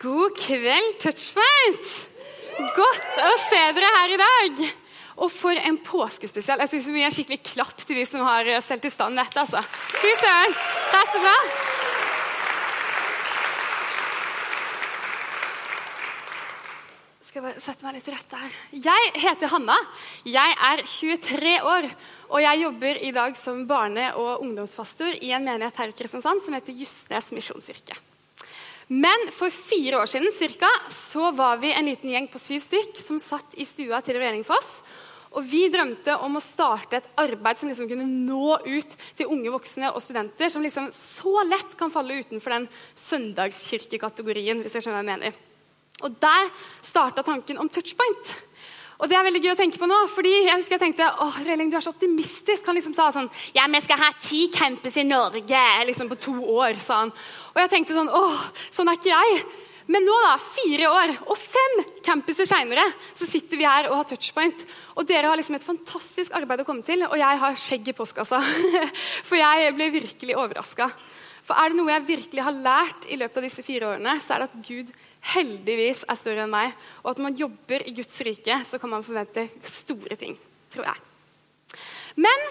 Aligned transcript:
God 0.00 0.32
kveld, 0.32 0.94
Touchpoint! 1.02 1.88
Godt 2.72 3.18
å 3.20 3.32
se 3.50 3.58
dere 3.76 3.88
her 3.98 4.12
i 4.14 4.20
dag. 4.20 4.62
Og 5.20 5.28
for 5.28 5.52
en 5.60 5.76
påskespesial. 5.84 6.62
Jeg 6.64 6.72
synes 6.72 6.86
Vi 6.88 7.02
en 7.04 7.12
skikkelig 7.12 7.42
klapp 7.50 7.82
til 7.84 7.98
de 8.00 8.06
som 8.08 8.24
har 8.24 8.48
stelt 8.64 8.86
i 8.88 8.92
stand 8.94 9.20
dette. 9.20 9.36
altså. 9.42 9.60
Fy 10.00 10.14
søren, 10.22 10.56
det 10.56 11.00
er 11.02 11.10
så 11.12 11.20
bra. 11.20 11.34
Skal 17.28 17.42
jeg 17.42 17.44
bare 17.44 17.64
sette 17.66 17.84
meg 17.84 17.98
litt 17.98 18.08
til 18.08 18.16
rette 18.16 18.40
her. 18.40 18.56
Jeg 18.88 19.12
heter 19.20 19.52
Hanna. 19.52 19.76
Jeg 20.24 20.56
er 20.70 20.84
23 20.96 21.58
år, 21.60 21.90
og 22.30 22.40
jeg 22.40 22.62
jobber 22.64 23.02
i 23.04 23.12
dag 23.12 23.36
som 23.36 23.66
barne- 23.68 24.14
og 24.16 24.40
ungdomspastor 24.48 25.20
i 25.20 25.34
en 25.36 25.44
menighet 25.44 25.76
her 25.76 25.92
i 25.92 25.98
Kristiansand 26.00 26.40
som 26.40 26.56
heter 26.56 26.72
Justnes 26.72 27.30
misjonskirke. 27.36 28.00
Men 28.90 29.28
for 29.30 29.54
fire 29.54 30.00
år 30.00 30.08
siden 30.10 30.32
cirka, 30.34 30.68
så 30.90 31.30
var 31.30 31.60
vi 31.62 31.70
en 31.70 31.86
liten 31.86 32.10
gjeng 32.10 32.26
på 32.30 32.40
syv 32.42 32.64
stykk 32.64 32.96
som 32.98 33.20
satt 33.22 33.54
i 33.54 33.66
stua 33.68 34.00
til 34.02 34.18
Regjeringsfoss. 34.18 34.80
Og 35.38 35.46
vi 35.46 35.68
drømte 35.70 36.16
om 36.26 36.34
å 36.34 36.42
starte 36.42 36.98
et 36.98 37.06
arbeid 37.22 37.60
som 37.60 37.70
liksom 37.70 37.86
kunne 37.86 38.08
nå 38.08 38.56
ut 38.64 38.96
til 39.14 39.30
unge 39.30 39.52
voksne 39.54 39.92
og 39.94 40.02
studenter, 40.02 40.50
som 40.50 40.64
liksom 40.64 40.88
så 40.90 41.44
lett 41.46 41.76
kan 41.78 41.92
falle 41.94 42.18
utenfor 42.18 42.56
den 42.56 42.66
søndagskirkekategorien. 42.98 44.64
hvis 44.64 44.74
jeg 44.74 44.82
skjønner 44.82 44.98
hva 44.98 45.06
jeg 45.06 45.12
mener. 45.14 45.38
Og 46.02 46.16
Der 46.18 46.50
starta 46.82 47.22
tanken 47.22 47.58
om 47.58 47.68
touchpoint. 47.68 48.34
Og 49.00 49.08
det 49.08 49.16
er 49.16 49.24
veldig 49.24 49.40
gøy 49.40 49.52
å 49.54 49.56
tenke 49.56 49.80
på 49.80 49.88
nå, 49.88 49.98
fordi 50.12 50.32
jeg 50.44 50.58
husker 50.58 50.76
jeg 50.76 50.82
tenkte 50.82 51.06
åh, 51.24 51.38
Reling, 51.46 51.70
du 51.72 51.78
er 51.78 51.84
så 51.84 51.94
optimistisk. 51.94 52.66
Han 52.68 52.76
liksom 52.76 52.92
sa 52.96 53.08
sånn 53.14 53.30
Ja, 53.56 53.64
vi 53.72 53.80
skal 53.80 54.00
ha 54.02 54.10
ti 54.20 54.44
campus 54.52 54.98
i 55.00 55.06
Norge 55.08 55.64
liksom 55.88 56.10
på 56.10 56.20
to 56.20 56.36
år, 56.52 56.76
sa 56.84 57.06
han. 57.06 57.14
Og 57.54 57.62
jeg 57.62 57.72
tenkte 57.72 57.96
sånn 57.96 58.12
åh, 58.12 58.46
sånn 58.76 58.92
er 58.92 59.00
ikke 59.00 59.14
jeg. 59.14 59.42
Men 59.90 60.04
nå, 60.06 60.14
da, 60.22 60.34
fire 60.52 60.90
år 60.92 61.14
og 61.24 61.38
fem 61.40 61.80
campuser 62.06 62.46
seinere, 62.46 62.84
så 63.16 63.26
sitter 63.26 63.58
vi 63.58 63.66
her 63.66 63.88
og 63.88 63.96
har 64.02 64.10
touchpoint. 64.12 64.60
Og 64.94 65.08
dere 65.08 65.32
har 65.32 65.40
liksom 65.40 65.56
et 65.56 65.66
fantastisk 65.66 66.36
arbeid 66.36 66.62
å 66.62 66.68
komme 66.68 66.84
til, 66.86 67.02
og 67.08 67.16
jeg 67.18 67.40
har 67.40 67.58
skjegg 67.58 67.90
i 67.90 67.96
postkassa. 67.96 68.38
For 69.28 69.40
jeg 69.40 69.74
ble 69.74 69.88
virkelig 69.96 70.36
overraska. 70.38 70.92
For 71.48 71.58
er 71.58 71.72
det 71.72 71.80
noe 71.80 71.90
jeg 71.90 72.06
virkelig 72.12 72.44
har 72.46 72.62
lært 72.68 73.08
i 73.10 73.18
løpet 73.18 73.40
av 73.40 73.48
disse 73.48 73.64
fire 73.66 73.94
årene, 73.94 74.14
så 74.22 74.36
er 74.36 74.44
det 74.44 74.52
at 74.52 74.68
Gud 74.68 74.92
heldigvis 75.34 76.02
er 76.08 76.18
større 76.18 76.46
enn 76.46 76.52
meg, 76.52 76.74
og 77.04 77.12
at 77.12 77.22
man 77.22 77.36
jobber 77.38 77.84
i 77.86 77.94
Guds 77.96 78.20
rike, 78.26 78.56
så 78.66 78.80
kan 78.80 78.92
man 78.92 79.06
forvente 79.06 79.48
store 79.82 80.16
ting, 80.20 80.36
tror 80.72 80.88
jeg. 80.88 81.80
Men 82.20 82.50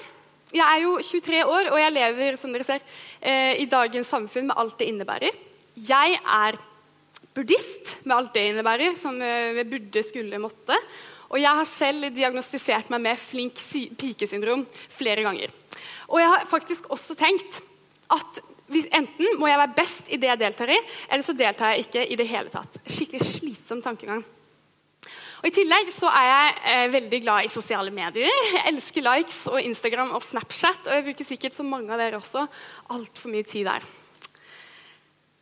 jeg 0.53 0.65
er 0.65 0.81
jo 0.83 0.95
23 1.03 1.43
år, 1.45 1.69
og 1.73 1.77
jeg 1.81 1.93
lever 1.93 2.39
som 2.41 2.53
dere 2.53 2.65
ser, 2.65 2.81
eh, 3.21 3.61
i 3.61 3.69
dagens 3.69 4.09
samfunn 4.09 4.49
med 4.49 4.57
alt 4.57 4.77
det 4.79 4.89
innebærer. 4.89 5.39
Jeg 5.75 6.19
er 6.19 6.57
buddhist 7.35 7.95
med 8.05 8.15
alt 8.15 8.33
det 8.33 8.47
innebærer, 8.49 8.97
som 8.97 9.19
eh, 9.21 9.53
vi 9.59 9.67
burde, 9.75 10.03
skulle, 10.03 10.41
måtte. 10.41 10.77
Og 11.29 11.37
jeg 11.37 11.61
har 11.61 11.69
selv 11.69 12.09
diagnostisert 12.15 12.89
meg 12.89 13.03
med 13.05 13.21
flink 13.21 13.61
pikesyndrom 13.99 14.65
flere 14.89 15.25
ganger. 15.25 15.53
Og 16.09 16.17
jeg 16.21 16.31
har 16.33 16.47
faktisk 16.49 16.89
også 16.89 17.13
tenkt 17.19 17.61
at 18.09 18.41
enten 18.69 19.39
må 19.39 19.49
jeg 19.49 19.61
være 19.61 19.77
best 19.77 20.09
i 20.09 20.19
det 20.21 20.29
jeg 20.31 20.41
deltar 20.41 20.73
i, 20.73 20.81
eller 21.09 21.25
så 21.25 21.37
deltar 21.37 21.73
jeg 21.73 21.87
ikke 21.87 22.05
i 22.05 22.17
det 22.19 22.27
hele 22.29 22.53
tatt. 22.53 22.81
Skikkelig 22.89 23.25
slitsom 23.25 23.81
tankegang. 23.85 24.25
Og 25.39 25.47
I 25.47 25.53
tillegg 25.55 25.91
så 25.95 26.09
er 26.11 26.25
jeg 26.27 26.55
eh, 26.67 26.85
veldig 26.91 27.19
glad 27.23 27.47
i 27.47 27.51
sosiale 27.53 27.93
medier. 27.95 28.27
Jeg 28.27 28.65
elsker 28.73 29.05
likes 29.05 29.45
og 29.47 29.61
Instagram 29.63 30.11
og 30.17 30.25
Snapchat. 30.25 30.83
Og 30.83 30.97
jeg 30.97 31.05
bruker 31.07 31.27
sikkert 31.29 31.55
som 31.55 31.69
mange 31.71 31.93
av 31.95 32.01
dere 32.01 32.19
også 32.19 32.43
altfor 32.91 33.31
mye 33.31 33.47
tid 33.47 33.69
der. 33.69 33.85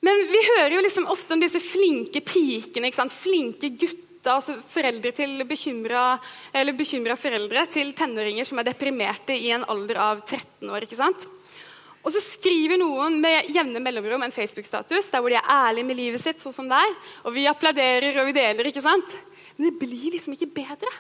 Men 0.06 0.22
vi 0.30 0.42
hører 0.52 0.76
jo 0.76 0.84
liksom 0.86 1.08
ofte 1.10 1.34
om 1.34 1.42
disse 1.42 1.60
flinke 1.64 2.22
pikene, 2.22 2.92
flinke 3.10 3.72
gutter, 3.74 4.04
altså 4.28 4.58
foreldre 4.70 5.14
til 5.16 5.42
bekymra 5.48 7.16
foreldre 7.18 7.64
til 7.72 7.94
tenåringer 7.98 8.46
som 8.46 8.60
er 8.60 8.68
deprimerte 8.68 9.34
i 9.34 9.50
en 9.56 9.66
alder 9.66 9.98
av 10.04 10.22
13 10.22 10.70
år. 10.70 10.86
ikke 10.86 11.00
sant? 11.00 11.26
Og 12.08 12.14
så 12.16 12.22
skriver 12.24 12.80
noen 12.80 13.18
med 13.20 13.50
jevne 13.52 13.82
mellomrom 13.84 14.22
en 14.24 14.32
Facebook-status 14.32 15.10
der 15.12 15.20
hvor 15.20 15.34
de 15.34 15.36
er 15.42 15.50
ærlige 15.52 15.88
med 15.90 15.98
livet 16.00 16.24
sitt, 16.24 16.40
sånn 16.40 16.56
som 16.56 16.70
deg, 16.72 16.94
og 17.28 17.36
vi 17.36 17.44
applauderer 17.52 18.22
og 18.22 18.30
vi 18.30 18.36
deler. 18.38 18.70
ikke 18.70 18.86
sant? 18.86 19.12
Men 19.58 19.68
det 19.68 19.74
blir 19.82 20.14
liksom 20.14 20.38
ikke 20.38 20.48
bedre. 20.56 20.92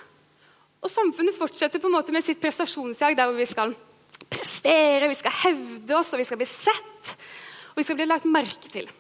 Og 0.84 0.92
samfunnet 0.92 1.38
fortsetter 1.38 1.80
på 1.80 1.88
en 1.88 1.96
måte 1.96 2.12
med 2.12 2.28
sitt 2.28 2.42
prestasjonsjag 2.44 3.16
der 3.16 3.30
hvor 3.30 3.40
vi 3.40 3.48
skal 3.48 3.72
prestere, 4.28 5.08
vi 5.08 5.16
skal 5.16 5.36
hevde 5.46 5.96
oss, 5.96 6.12
og 6.12 6.20
vi 6.20 6.28
skal 6.28 6.42
bli 6.42 6.50
sett, 6.50 7.14
og 7.72 7.80
vi 7.80 7.86
skal 7.88 8.00
bli 8.02 8.10
lagt 8.10 8.28
merke 8.28 8.74
til. 8.74 8.92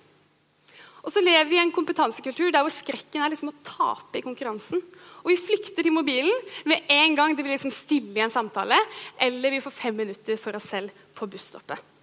Og 1.03 1.11
så 1.11 1.23
lever 1.23 1.47
vi 1.47 1.59
i 1.59 1.61
en 1.61 1.75
kompetansekultur 1.75 2.51
der 2.51 2.63
hvor 2.63 2.73
skrekken 2.73 3.23
er 3.23 3.31
liksom 3.31 3.51
å 3.51 3.59
tape 3.67 4.19
i 4.19 4.23
konkurransen. 4.23 4.79
Og 5.23 5.29
vi 5.31 5.37
flykter 5.39 5.83
til 5.83 5.95
mobilen 5.95 6.35
med 6.67 6.87
en 6.91 7.19
gang 7.19 7.35
det 7.35 7.43
blir 7.43 7.55
liksom 7.55 7.75
stille 7.75 8.15
i 8.15 8.25
en 8.25 8.33
samtale, 8.33 8.79
eller 9.19 9.55
vi 9.55 9.61
får 9.63 9.75
fem 9.75 10.03
minutter 10.03 10.39
for 10.39 10.55
oss 10.59 10.67
selv 10.71 11.05
på 11.15 11.29
busstoppet. 11.31 11.96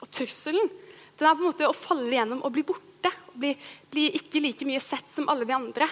Og 0.00 0.10
trusselen 0.14 0.70
den 1.20 1.28
er 1.28 1.34
på 1.36 1.42
en 1.44 1.50
måte 1.50 1.68
å 1.68 1.76
falle 1.76 2.14
gjennom 2.14 2.40
og 2.46 2.54
bli 2.54 2.64
borte. 2.64 3.10
og 3.32 3.36
bli, 3.40 3.54
bli 3.92 4.06
ikke 4.16 4.40
like 4.40 4.66
mye 4.68 4.80
sett 4.80 5.06
som 5.14 5.28
alle 5.28 5.44
de 5.48 5.54
andre. 5.56 5.88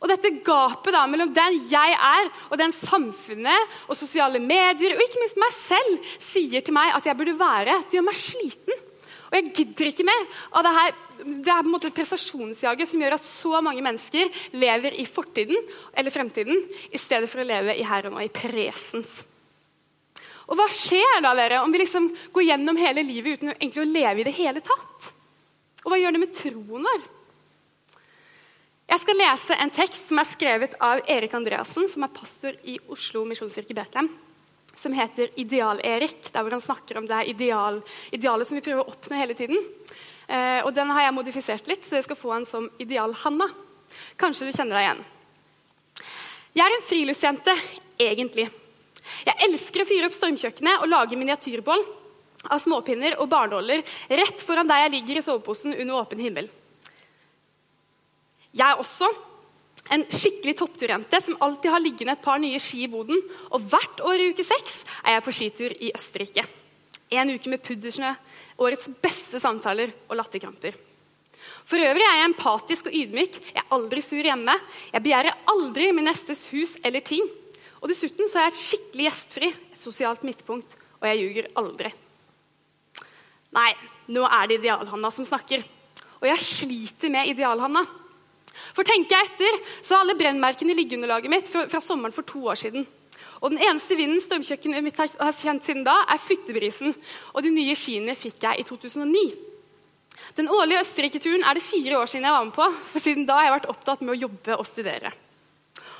Og 0.00 0.08
dette 0.08 0.32
gapet 0.44 0.94
da, 0.94 1.04
mellom 1.10 1.32
den 1.36 1.58
jeg 1.68 1.96
er, 1.96 2.30
og 2.48 2.56
den 2.58 2.72
samfunnet 2.72 3.74
og 3.86 3.98
sosiale 3.98 4.40
medier 4.40 4.94
og 4.96 5.02
ikke 5.04 5.20
minst 5.20 5.40
meg 5.40 5.52
selv 5.56 6.12
sier 6.24 6.64
til 6.64 6.76
meg 6.76 6.94
at 6.96 7.06
jeg 7.06 7.18
burde 7.18 7.36
være, 7.40 7.82
det 7.84 7.98
gjør 7.98 8.06
meg 8.08 8.20
sliten. 8.20 8.86
Og 9.30 9.36
jeg 9.36 9.52
gidder 9.54 9.90
ikke 9.90 10.08
mer 10.08 10.24
av 10.56 10.66
det 10.66 10.74
her 10.74 10.94
det 11.20 11.52
er 11.52 11.60
på 11.60 11.68
en 11.68 11.74
måte 11.74 11.90
prestasjonsjaget 11.92 12.88
som 12.88 13.02
gjør 13.02 13.18
at 13.18 13.26
så 13.26 13.60
mange 13.62 13.82
mennesker 13.84 14.30
lever 14.56 14.96
i 15.02 15.04
fortiden 15.04 15.58
eller 15.92 16.14
fremtiden 16.14 16.62
i 16.88 17.00
stedet 17.00 17.28
for 17.30 17.42
å 17.42 17.46
leve 17.46 17.76
i 17.76 17.84
her 17.86 18.08
og 18.08 18.16
nå, 18.16 18.24
i 18.24 18.32
presens. 18.32 19.20
Og 20.50 20.58
Hva 20.58 20.66
skjer 20.74 21.22
da 21.22 21.32
dere, 21.38 21.62
om 21.62 21.72
vi 21.72 21.82
liksom 21.82 22.10
går 22.34 22.46
gjennom 22.48 22.78
hele 22.80 23.06
livet 23.06 23.38
uten 23.38 23.52
egentlig 23.54 23.84
å 23.84 23.90
leve 23.90 24.22
i 24.22 24.26
det 24.26 24.36
hele 24.36 24.62
tatt? 24.64 25.10
Og 25.84 25.92
hva 25.92 25.98
gjør 26.00 26.16
det 26.16 26.22
med 26.24 26.34
troen 26.36 26.88
vår? 26.88 27.04
Jeg 28.90 29.02
skal 29.04 29.20
lese 29.20 29.54
en 29.54 29.70
tekst 29.70 30.08
som 30.10 30.18
er 30.18 30.26
skrevet 30.26 30.74
av 30.82 31.04
Erik 31.06 31.36
Andreassen, 31.38 31.86
som 31.92 32.02
er 32.02 32.10
pastor 32.12 32.58
i 32.66 32.74
Oslo 32.90 33.22
misjonskirke 33.28 33.76
Betlehem 33.78 34.10
som 34.80 34.92
heter 34.92 35.30
Ideal-Erik, 35.40 36.32
der 36.32 36.42
hvor 36.42 36.54
han 36.54 36.62
snakker 36.62 36.98
om 36.98 37.06
det 37.08 37.24
ideal, 37.28 37.80
idealet 38.14 38.48
som 38.48 38.56
vi 38.58 38.64
prøver 38.64 38.84
å 38.84 38.92
oppnå 38.92 39.18
hele 39.18 39.36
tiden. 39.36 39.58
Eh, 40.28 40.60
og 40.64 40.72
Den 40.74 40.90
har 40.94 41.04
jeg 41.04 41.16
modifisert 41.16 41.68
litt, 41.68 41.84
så 41.84 41.96
dere 41.96 42.06
skal 42.06 42.20
få 42.20 42.32
han 42.32 42.46
som 42.48 42.70
Ideal-Hanna. 42.80 43.50
Kanskje 44.20 44.48
du 44.48 44.54
kjenner 44.54 44.78
deg 44.78 44.86
igjen. 44.86 45.04
Jeg 46.56 46.66
er 46.66 46.76
en 46.76 46.86
friluftsjente, 46.86 47.56
egentlig. 48.00 48.48
Jeg 49.26 49.48
elsker 49.48 49.82
å 49.82 49.88
fyre 49.88 50.08
opp 50.08 50.16
stormkjøkkenet 50.16 50.84
og 50.84 50.90
lage 50.90 51.18
miniatyrboll 51.18 51.82
av 52.48 52.60
småpinner 52.62 53.18
og 53.20 53.28
barnåler 53.30 53.82
rett 54.08 54.44
foran 54.46 54.68
der 54.68 54.86
jeg 54.86 54.94
ligger 54.96 55.20
i 55.20 55.24
soveposen 55.24 55.74
under 55.76 55.98
åpen 56.00 56.22
himmel. 56.22 56.48
Jeg 58.56 58.66
er 58.66 58.80
også 58.80 59.10
en 59.94 60.04
skikkelig 60.10 60.56
toppturjente 60.58 61.20
som 61.22 61.38
alltid 61.42 61.72
har 61.72 61.82
liggende 61.82 62.14
et 62.16 62.24
par 62.24 62.40
nye 62.42 62.58
ski 62.62 62.84
i 62.84 62.90
boden. 62.90 63.20
Og 63.54 63.64
hvert 63.70 64.02
år 64.06 64.22
i 64.22 64.30
uke 64.34 64.46
seks 64.46 64.82
er 65.04 65.16
jeg 65.16 65.26
på 65.26 65.34
skitur 65.36 65.74
i 65.78 65.92
Østerrike. 65.96 66.46
En 67.10 67.32
uke 67.34 67.50
med 67.50 67.62
puddersnø, 67.64 68.12
årets 68.62 68.86
beste 69.02 69.40
samtaler 69.42 69.90
og 70.08 70.18
latterkramper. 70.20 70.76
For 71.66 71.80
øvrig 71.80 72.04
er 72.06 72.18
jeg 72.20 72.28
empatisk 72.28 72.88
og 72.90 72.96
ydmyk. 73.00 73.38
Jeg 73.54 73.62
er 73.62 73.74
aldri 73.74 74.02
sur 74.04 74.22
hjemme. 74.22 74.54
Jeg 74.92 75.04
begjærer 75.06 75.38
aldri 75.50 75.90
min 75.96 76.06
nestes 76.10 76.44
hus 76.52 76.76
eller 76.84 77.02
ting. 77.06 77.26
Og 77.80 77.88
dessuten 77.88 78.28
så 78.28 78.40
er 78.40 78.48
jeg 78.48 78.54
et 78.54 78.62
skikkelig 78.62 79.06
gjestfri, 79.08 79.50
sosialt 79.80 80.24
midtpunkt, 80.28 80.76
og 81.00 81.08
jeg 81.08 81.20
ljuger 81.22 81.48
aldri. 81.60 81.92
Nei, 83.56 83.70
nå 84.12 84.26
er 84.28 84.46
det 84.46 84.60
Idealhanna 84.60 85.10
som 85.14 85.26
snakker. 85.26 85.64
Og 86.20 86.28
jeg 86.28 86.44
sliter 86.44 87.12
med 87.12 87.30
Idealhanna. 87.32 87.82
For 88.76 88.86
tenker 88.86 89.16
jeg 89.16 89.30
etter, 89.30 89.58
så 89.80 89.96
har 89.96 90.04
alle 90.04 90.18
brennmerkene 90.18 90.74
i 90.74 90.78
liggeunderlaget 90.78 91.32
mitt 91.32 91.48
fra, 91.48 91.64
fra, 91.70 91.80
sommeren 91.82 92.14
for 92.14 92.26
to 92.28 92.42
år 92.52 92.58
siden. 92.60 92.84
Og 93.40 93.54
den 93.54 93.62
eneste 93.64 93.96
vinden 93.96 94.20
stormkjøkkenet 94.20 94.84
mitt 94.84 94.98
har 95.00 95.32
kjent 95.38 95.64
siden 95.64 95.86
da, 95.86 96.02
er 96.12 96.20
flyttebrisen. 96.20 96.92
Og 97.32 97.46
de 97.46 97.54
nye 97.54 97.76
skiene 97.78 98.16
fikk 98.18 98.44
jeg 98.44 98.60
i 98.60 98.66
2009. 98.68 99.24
Den 100.36 100.50
årlige 100.52 100.82
Østerrike-turen 100.84 101.46
er 101.48 101.56
det 101.56 101.64
fire 101.64 101.96
år 102.02 102.10
siden 102.10 102.28
jeg 102.28 102.36
var 102.36 102.44
med 102.44 102.54
på, 102.54 102.68
for 102.92 103.02
siden 103.02 103.26
da 103.28 103.38
har 103.38 103.48
jeg 103.48 103.56
vært 103.56 103.70
opptatt 103.72 104.04
med 104.04 104.14
å 104.14 104.20
jobbe 104.26 104.58
og 104.58 104.68
studere. 104.68 105.14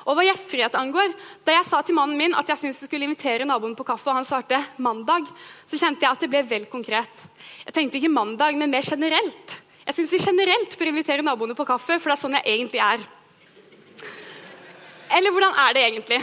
Og 0.08 0.17
hva 0.17 0.25
gjestfrihet 0.25 0.76
angår, 0.79 1.14
Da 1.44 1.52
jeg 1.52 1.64
sa 1.69 1.82
til 1.82 1.94
mannen 1.94 2.17
min 2.17 2.35
at 2.35 2.49
jeg 2.49 2.58
syntes 2.58 2.81
du 2.81 2.87
skulle 2.87 3.05
invitere 3.05 3.44
naboen 3.44 3.76
på 3.76 3.85
kaffe, 3.85 4.08
og 4.08 4.17
han 4.20 4.25
svarte 4.25 4.61
mandag, 4.79 5.26
så 5.67 5.76
kjente 5.76 6.06
jeg 6.06 6.11
at 6.11 6.20
det 6.20 6.31
ble 6.31 6.43
vel 6.43 6.67
konkret. 6.67 7.25
Jeg 7.67 7.75
tenkte 7.75 7.99
ikke 7.99 8.12
mandag, 8.12 8.56
men 8.56 8.70
mer 8.70 8.82
generelt. 8.82 9.56
Jeg 9.87 9.94
syns 9.94 10.12
vi 10.12 10.23
generelt 10.23 10.79
bør 10.79 10.93
invitere 10.93 11.25
naboene 11.26 11.56
på 11.56 11.67
kaffe, 11.69 11.99
for 11.99 12.11
det 12.11 12.17
er 12.17 12.23
sånn 12.23 12.38
jeg 12.38 12.47
egentlig 12.47 12.81
er. 12.85 13.02
Eller 15.11 15.35
hvordan 15.35 15.56
er 15.58 15.75
det 15.75 15.85
egentlig? 15.88 16.20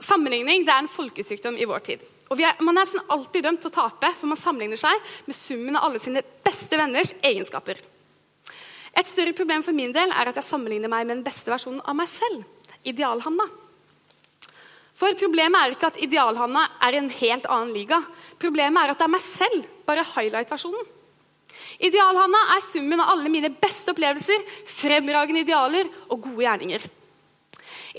Sammenligning 0.00 0.64
det 0.64 0.72
er 0.72 0.84
en 0.84 0.92
folkesykdom 0.92 1.58
i 1.58 1.66
vår 1.68 1.86
tid. 1.88 2.04
Og 2.30 2.38
er, 2.38 2.54
Man 2.62 2.76
er 2.76 2.84
nesten 2.84 3.02
alltid 3.10 3.42
dømt 3.42 3.64
til 3.64 3.72
å 3.72 3.74
tape, 3.74 4.12
for 4.16 4.30
man 4.30 4.38
sammenligner 4.38 4.78
seg 4.78 5.08
med 5.26 5.36
summen 5.36 5.76
av 5.76 5.88
alle 5.88 6.02
sine 6.02 6.22
beste 6.44 6.78
venners 6.78 7.10
egenskaper. 7.26 7.80
Et 8.90 9.06
større 9.06 9.34
problem 9.34 9.62
for 9.66 9.74
min 9.74 9.92
del 9.94 10.10
er 10.10 10.30
at 10.30 10.38
jeg 10.38 10.46
sammenligner 10.46 10.90
meg 10.90 11.06
med 11.06 11.18
den 11.18 11.26
beste 11.26 11.50
versjonen 11.50 11.82
av 11.82 11.96
meg 11.98 12.10
selv, 12.10 12.46
Ideal-Hanna. 12.88 13.46
For 15.00 15.16
Problemet 15.16 15.56
er 15.56 15.74
ikke 15.74 15.88
at 15.88 16.00
Ideal-Hanna 16.04 16.66
er 16.84 16.96
en 16.98 17.10
helt 17.20 17.46
annen 17.48 17.74
liga. 17.74 18.00
Problemet 18.40 18.82
er 18.82 18.92
at 18.92 19.00
det 19.00 19.06
er 19.06 19.14
meg 19.14 19.24
selv, 19.24 19.68
bare 19.88 20.04
highlight-versjonen. 20.14 20.88
Ideal-Hanna 21.80 22.40
er 22.54 22.64
summen 22.68 23.00
av 23.00 23.14
alle 23.14 23.32
mine 23.32 23.50
beste 23.62 23.94
opplevelser, 23.94 24.44
fremragende 24.68 25.44
idealer 25.44 25.88
og 26.08 26.20
gode 26.28 26.44
gjerninger. 26.44 26.84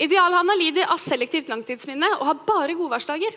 Ideal-Hanna 0.06 0.54
lider 0.56 0.90
av 0.90 1.00
selektivt 1.02 1.50
langtidsminne 1.52 2.14
og 2.20 2.28
har 2.30 2.44
bare 2.46 2.78
godværsdager. 2.78 3.34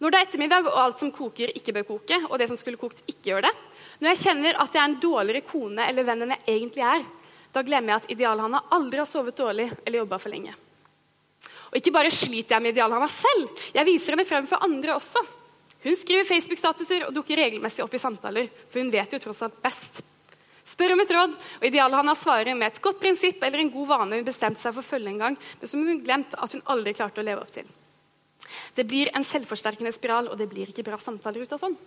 Når 0.00 0.12
det 0.12 0.18
er 0.18 0.26
ettermiddag 0.26 0.68
og 0.70 0.78
alt 0.80 1.02
som 1.02 1.12
koker, 1.12 1.52
ikke 1.52 1.74
bør 1.76 1.88
koke, 1.92 2.16
og 2.30 2.38
det 2.40 2.48
som 2.48 2.56
skulle 2.56 2.80
kokt, 2.80 3.02
ikke 3.04 3.34
gjør 3.34 3.44
det, 3.44 3.52
når 4.00 4.14
jeg 4.14 4.22
kjenner 4.22 4.56
at 4.62 4.72
jeg 4.72 4.80
er 4.80 4.88
en 4.88 5.00
dårligere 5.02 5.44
kone 5.44 5.84
eller 5.84 6.06
venn 6.08 6.24
enn 6.24 6.32
jeg 6.38 6.44
egentlig 6.56 6.86
er, 6.88 7.04
da 7.54 7.62
glemmer 7.66 7.94
jeg 7.94 8.02
at 8.02 8.10
Ideal-Hanna 8.14 8.62
aldri 8.76 9.00
har 9.02 9.08
sovet 9.08 9.36
dårlig 9.36 9.68
eller 9.84 10.02
jobba 10.02 10.18
for 10.22 10.32
lenge. 10.32 10.54
Og 11.70 11.78
ikke 11.78 11.94
bare 11.94 12.12
sliter 12.14 12.56
jeg 12.56 12.64
med 12.64 12.74
Ideal-Hanna 12.74 13.08
selv, 13.10 13.50
jeg 13.74 13.88
viser 13.88 14.14
henne 14.14 14.26
frem 14.28 14.46
for 14.50 14.62
andre 14.66 14.96
også. 14.96 15.22
Hun 15.80 15.96
skriver 15.96 16.28
Facebook-statuser 16.28 17.06
og 17.06 17.14
dukker 17.16 17.40
regelmessig 17.40 17.82
opp 17.84 17.94
i 17.96 18.02
samtaler, 18.02 18.50
for 18.68 18.82
hun 18.82 18.90
vet 18.92 19.14
jo 19.14 19.20
tross 19.22 19.42
alt 19.46 19.60
best. 19.64 20.02
Spør 20.70 20.94
om 20.94 21.02
et 21.02 21.12
råd, 21.14 21.36
og 21.58 21.66
Ideal-Hanna 21.66 22.14
svarer 22.18 22.54
med 22.54 22.68
et 22.68 22.82
godt 22.84 23.00
prinsipp 23.00 23.42
eller 23.42 23.62
en 23.62 23.72
god 23.72 23.88
vane 23.90 24.20
hun 24.20 24.26
bestemte 24.26 24.60
seg 24.62 24.74
for 24.76 24.84
å 24.84 24.90
følge 24.90 25.14
en 25.14 25.22
gang, 25.24 25.38
men 25.60 25.70
som 25.70 25.86
hun 25.86 26.02
glemt 26.04 26.36
at 26.36 26.54
hun 26.54 26.66
aldri 26.74 26.94
klarte 26.98 27.22
å 27.22 27.26
leve 27.26 27.42
opp 27.42 27.54
til. 27.54 27.70
Det 28.76 28.84
blir 28.86 29.10
en 29.16 29.26
selvforsterkende 29.26 29.92
spiral, 29.94 30.28
og 30.30 30.38
det 30.38 30.50
blir 30.50 30.70
ikke 30.70 30.84
bra 30.86 30.98
samtaler 31.00 31.46
ut 31.46 31.56
av 31.56 31.62
sånn. 31.64 31.78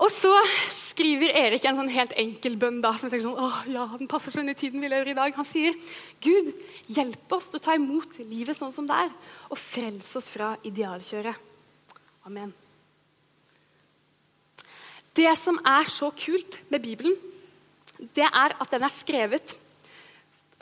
Og 0.00 0.08
så 0.08 0.32
skriver 0.72 1.34
Erik 1.36 1.66
en 1.68 1.76
sånn 1.76 1.92
helt 1.92 2.14
enkel 2.20 2.56
bønn 2.60 2.80
da, 2.80 2.94
som 2.96 3.06
jeg 3.06 3.14
tenker 3.14 3.26
sånn, 3.26 3.44
åh, 3.44 3.58
ja, 3.68 3.84
den 4.00 4.08
passer 4.10 4.32
sånn 4.32 4.48
i 4.48 4.56
tiden 4.56 4.80
vi 4.80 4.88
lever 4.88 5.12
i 5.12 5.16
dag. 5.18 5.36
Han 5.36 5.48
sier, 5.48 5.76
Gud, 6.24 6.48
hjelp 6.88 7.36
oss 7.36 7.50
til 7.52 7.60
å 7.60 7.64
ta 7.66 7.76
imot 7.76 8.16
livet 8.24 8.56
sånn 8.56 8.72
som 8.72 8.88
det 8.88 8.96
er, 9.04 9.12
og 9.52 9.60
frels 9.60 10.08
oss 10.18 10.30
fra 10.32 10.54
idealkjøret. 10.64 11.36
Amen. 12.28 12.54
Det 15.12 15.28
som 15.36 15.58
er 15.68 15.90
så 15.92 16.08
kult 16.16 16.56
med 16.72 16.86
Bibelen, 16.86 17.18
det 18.16 18.24
er 18.24 18.56
at 18.56 18.70
den 18.72 18.86
er 18.86 18.94
skrevet 18.94 19.58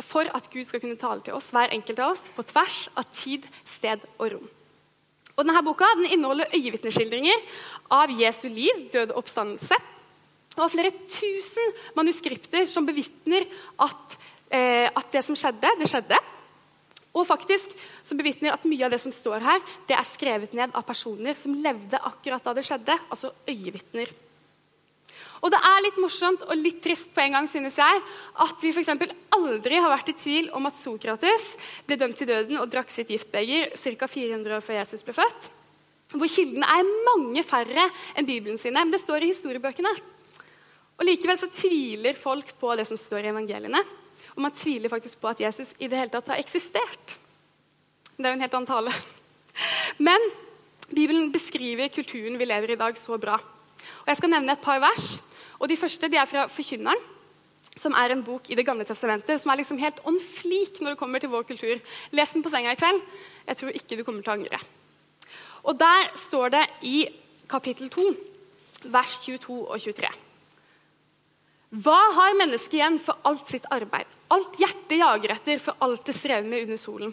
for 0.03 0.27
at 0.35 0.49
Gud 0.51 0.67
skal 0.67 0.83
kunne 0.83 0.99
tale 0.99 1.23
til 1.23 1.37
oss, 1.37 1.53
hver 1.55 1.71
enkelt 1.77 2.01
av 2.03 2.17
oss, 2.17 2.27
på 2.35 2.45
tvers 2.51 2.89
av 2.99 3.07
tid, 3.15 3.47
sted 3.69 4.03
og 4.17 4.33
rom. 4.35 4.49
Og 5.41 5.47
denne 5.49 5.63
boka 5.65 5.89
den 5.97 6.11
inneholder 6.13 6.53
øyevitneskildringer 6.53 7.47
av 7.97 8.13
Jesu 8.13 8.45
liv, 8.53 8.85
døde 8.93 9.17
oppstandelse, 9.17 9.79
og 10.59 10.69
flere 10.69 10.93
tusen 11.09 11.77
manuskripter 11.97 12.67
som 12.69 12.85
bevitner 12.85 13.47
at, 13.81 14.19
eh, 14.53 14.91
at, 14.91 15.07
det 15.13 15.25
som 15.25 15.39
skjedde, 15.39 15.71
det 15.81 15.89
skjedde. 15.89 16.19
Og 17.17 17.25
faktisk 17.27 17.73
som 18.05 18.19
bevitner 18.19 18.53
at 18.53 18.67
mye 18.69 18.85
av 18.85 18.93
det 18.93 19.01
som 19.01 19.15
står 19.15 19.41
her, 19.41 19.63
det 19.89 19.97
er 19.97 20.07
skrevet 20.07 20.53
ned 20.55 20.75
av 20.75 20.85
personer 20.85 21.39
som 21.39 21.57
levde 21.57 21.97
akkurat 21.97 22.45
da 22.45 22.55
det 22.55 22.67
skjedde, 22.67 22.99
altså 23.09 23.33
øyevitner. 23.49 24.13
Og 25.41 25.49
det 25.53 25.61
er 25.65 25.85
litt 25.85 26.01
morsomt 26.01 26.43
og 26.45 26.59
litt 26.59 26.83
trist 26.85 27.09
på 27.15 27.23
en 27.25 27.39
gang, 27.39 27.47
synes 27.49 27.79
jeg, 27.81 28.03
at 28.45 28.65
vi 28.65 28.73
for 28.77 29.15
aldri 29.37 29.79
har 29.81 29.93
vært 29.93 30.13
i 30.13 30.17
tvil 30.21 30.51
om 30.57 30.69
at 30.69 30.77
Sokrates 30.77 31.55
ble 31.89 31.97
dømt 32.01 32.19
til 32.21 32.29
døden 32.29 32.61
og 32.61 32.69
drakk 32.73 32.93
sitt 32.93 33.09
giftbeger 33.13 33.73
ca. 33.73 34.09
400 34.11 34.59
år 34.59 34.67
før 34.67 34.81
Jesus 34.83 35.05
ble 35.07 35.17
født. 35.17 35.49
Hvor 36.13 36.29
kildene 36.29 36.67
er 36.67 36.91
mange 37.07 37.45
færre 37.47 37.87
enn 38.19 38.29
Bibelen 38.29 38.59
sine. 38.59 38.83
Men 38.83 38.93
det 38.93 39.01
står 39.01 39.25
i 39.25 39.31
historiebøkene. 39.31 39.93
Og 41.01 41.07
Likevel 41.09 41.39
så 41.41 41.49
tviler 41.55 42.19
folk 42.19 42.53
på 42.61 42.75
det 42.77 42.85
som 42.89 42.99
står 43.01 43.25
i 43.25 43.33
evangeliene. 43.33 43.81
Og 44.35 44.45
man 44.45 44.55
tviler 44.57 44.93
faktisk 44.93 45.23
på 45.23 45.31
at 45.31 45.41
Jesus 45.41 45.73
i 45.79 45.89
det 45.89 45.97
hele 45.97 46.13
tatt 46.13 46.29
har 46.35 46.43
eksistert. 46.43 47.17
Det 48.17 48.27
er 48.27 48.35
jo 48.35 48.37
en 48.37 48.45
helt 48.45 48.59
annen 48.59 48.69
tale. 48.69 48.93
Men 50.11 50.29
Bibelen 50.91 51.31
beskriver 51.33 51.89
kulturen 51.95 52.37
vi 52.37 52.49
lever 52.51 52.75
i 52.75 52.77
i 52.77 52.83
dag, 52.83 52.99
så 52.99 53.17
bra. 53.17 53.39
Og 53.41 54.07
Jeg 54.11 54.19
skal 54.19 54.33
nevne 54.35 54.53
et 54.53 54.65
par 54.65 54.81
vers 54.83 55.21
og 55.61 55.69
De 55.69 55.77
første 55.77 56.09
de 56.09 56.17
er 56.17 56.29
fra 56.29 56.47
Forkynneren, 56.49 57.01
som 57.77 57.95
er 57.95 58.15
en 58.15 58.25
bok 58.25 58.49
i 58.51 58.57
Det 58.57 58.65
gamle 58.67 58.87
testamentet 58.89 59.41
som 59.43 59.53
er 59.53 59.61
liksom 59.61 59.79
helt 59.79 60.01
on 60.09 60.17
fleak 60.19 60.81
når 60.81 60.95
det 60.95 61.01
kommer 61.01 61.21
til 61.21 61.31
vår 61.33 61.45
kultur. 61.45 61.81
Les 62.13 62.33
den 62.33 62.43
på 62.43 62.51
senga 62.51 62.73
i 62.73 62.81
kveld. 62.81 63.01
Jeg 63.47 63.57
tror 63.61 63.77
ikke 63.77 63.97
du 63.99 64.05
kommer 64.05 64.25
til 64.25 64.33
å 64.33 64.39
angre. 64.39 64.61
Og 65.69 65.79
Der 65.79 66.11
står 66.17 66.51
det 66.57 66.65
i 66.83 67.07
kapittel 67.49 67.91
2, 67.93 68.09
vers 68.89 69.19
22 69.21 69.61
og 69.69 69.79
23. 69.79 70.09
Hva 71.71 71.99
har 72.17 72.35
mennesket 72.35 72.81
igjen 72.81 72.97
for 72.99 73.21
alt 73.23 73.47
sitt 73.47 73.67
arbeid, 73.71 74.09
alt 74.35 74.57
hjertet 74.59 74.97
jager 74.99 75.35
etter, 75.37 75.61
for 75.63 75.77
alt 75.79 76.03
det 76.09 76.17
strever 76.17 76.49
med 76.49 76.65
under 76.65 76.81
solen? 76.81 77.13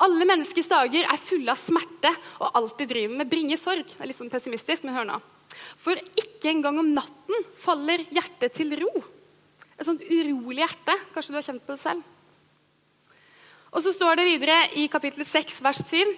Alle 0.00 0.24
menneskets 0.26 0.70
dager 0.70 1.04
er 1.04 1.20
fulle 1.20 1.52
av 1.52 1.60
smerte, 1.60 2.14
og 2.40 2.56
alt 2.56 2.78
de 2.80 2.86
driver 2.88 3.18
med, 3.18 3.28
bringer 3.28 3.60
sorg. 3.60 3.84
Det 3.90 4.00
er 4.00 4.08
litt 4.08 4.18
sånn 4.18 4.32
pessimistisk, 4.32 4.86
men 4.86 4.96
hør 4.96 5.10
nå. 5.10 5.18
For 5.80 5.98
ikke 6.18 6.50
engang 6.52 6.80
om 6.82 6.92
natten 6.96 7.46
faller 7.62 8.04
hjertet 8.14 8.56
til 8.56 8.74
ro. 8.80 8.92
Et 9.74 9.86
sånt 9.86 10.04
urolig 10.06 10.62
hjerte. 10.62 10.96
Kanskje 11.14 11.34
du 11.34 11.38
har 11.38 11.46
kjent 11.48 11.64
på 11.66 11.74
det 11.74 11.82
selv? 11.82 12.10
Og 13.74 13.82
så 13.82 13.90
står 13.94 14.20
det 14.20 14.28
videre 14.28 14.58
i 14.78 14.86
kapittel 14.90 15.26
6, 15.26 15.58
vers 15.64 15.80
7. 15.90 16.14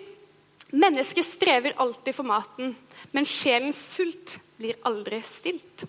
Mennesket 0.77 1.25
strever 1.25 1.77
alltid 1.81 2.13
for 2.17 2.27
maten, 2.27 2.75
men 3.15 3.29
sjelens 3.29 3.79
sult 3.95 4.35
blir 4.59 4.77
aldri 4.89 5.23
stilt. 5.25 5.87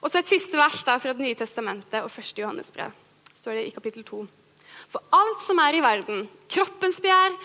Og 0.00 0.10
så 0.10 0.20
et 0.20 0.30
siste 0.30 0.56
vers 0.56 0.84
der 0.86 1.00
fra 1.00 1.14
Det 1.16 1.24
nye 1.24 1.38
testamentet 1.38 2.04
og 2.04 2.12
1. 2.12 2.38
Johannes 2.38 2.70
brev. 2.72 2.92
står 3.40 3.56
det 3.56 3.66
i 3.66 3.74
kapittel 3.74 4.04
2. 4.04 4.26
For 4.92 5.02
alt 5.12 5.42
som 5.42 5.58
er 5.58 5.74
i 5.74 5.82
verden, 5.82 6.28
kroppens 6.48 7.00
begjær, 7.00 7.36